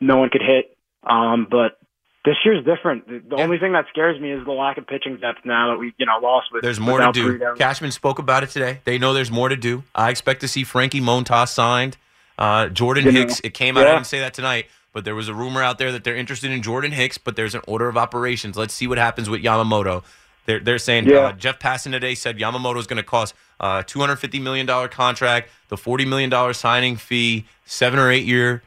[0.00, 0.76] no one could hit.
[1.04, 1.78] Um, but
[2.24, 3.06] this year's different.
[3.06, 5.78] The, the only thing that scares me is the lack of pitching depth now that
[5.78, 6.62] we, you know, lost with.
[6.62, 7.28] There's more to do.
[7.36, 7.54] Brito.
[7.56, 8.80] Cashman spoke about it today.
[8.84, 9.82] They know there's more to do.
[9.94, 11.96] I expect to see Frankie Montas signed.
[12.38, 13.40] Uh, Jordan You know, Hicks.
[13.44, 13.86] It came out.
[13.86, 16.50] I didn't say that tonight, but there was a rumor out there that they're interested
[16.50, 17.18] in Jordan Hicks.
[17.18, 18.56] But there's an order of operations.
[18.56, 20.02] Let's see what happens with Yamamoto.
[20.46, 21.18] They're they're saying Yeah.
[21.18, 25.50] uh, Jeff Passan today said Yamamoto is going to cost uh, 250 million dollar contract,
[25.68, 28.62] the 40 million dollar signing fee, seven or eight year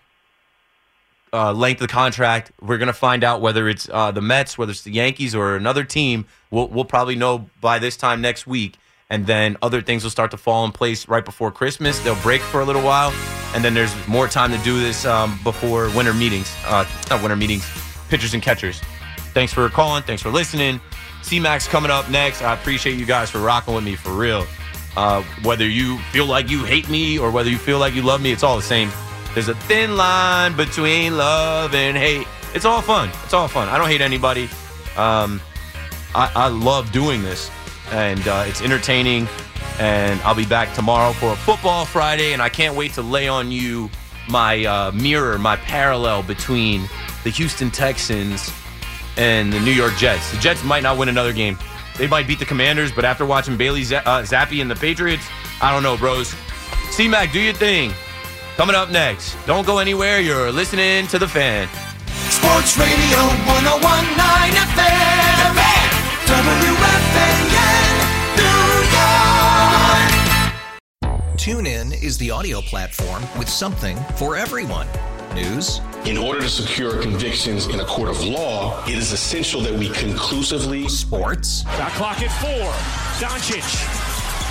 [1.33, 2.51] uh, length of the contract.
[2.61, 5.55] We're going to find out whether it's uh, the Mets, whether it's the Yankees, or
[5.55, 6.25] another team.
[6.51, 8.77] We'll, we'll probably know by this time next week.
[9.09, 11.99] And then other things will start to fall in place right before Christmas.
[11.99, 13.13] They'll break for a little while.
[13.55, 16.53] And then there's more time to do this um, before winter meetings.
[16.65, 17.65] Uh, not winter meetings,
[18.09, 18.81] pitchers and catchers.
[19.33, 20.03] Thanks for calling.
[20.03, 20.81] Thanks for listening.
[21.21, 22.41] C-Max coming up next.
[22.41, 24.45] I appreciate you guys for rocking with me for real.
[24.97, 28.21] Uh, whether you feel like you hate me or whether you feel like you love
[28.21, 28.89] me, it's all the same.
[29.37, 32.25] There's a thin line between love and hate.
[32.55, 33.11] It's all fun.
[33.23, 33.69] It's all fun.
[33.69, 34.49] I don't hate anybody.
[34.97, 35.39] Um,
[36.15, 37.51] I, I love doing this,
[37.91, 39.27] and uh, it's entertaining.
[39.77, 43.27] And I'll be back tomorrow for a football Friday, and I can't wait to lay
[43.27, 43.91] on you
[44.27, 46.89] my uh, mirror, my parallel between
[47.23, 48.51] the Houston Texans
[49.17, 50.31] and the New York Jets.
[50.31, 51.59] The Jets might not win another game.
[51.99, 55.27] They might beat the Commanders, but after watching Bailey Z- uh, Zappe and the Patriots,
[55.61, 56.33] I don't know, bros.
[56.89, 57.93] C Mac, do your thing.
[58.57, 59.37] Coming up next.
[59.45, 60.19] Don't go anywhere.
[60.19, 61.67] You're listening to the fan.
[62.31, 65.53] Sports Radio 1019 FM.
[66.25, 67.37] WFAN,
[68.35, 70.09] New York.
[71.37, 74.87] TuneIn is the audio platform with something for everyone.
[75.35, 75.81] News.
[76.05, 79.89] In order to secure convictions in a court of law, it is essential that we
[79.89, 80.87] conclusively.
[80.87, 81.61] Sports.
[81.61, 82.73] Shot clock at four.
[83.21, 83.61] Doncic.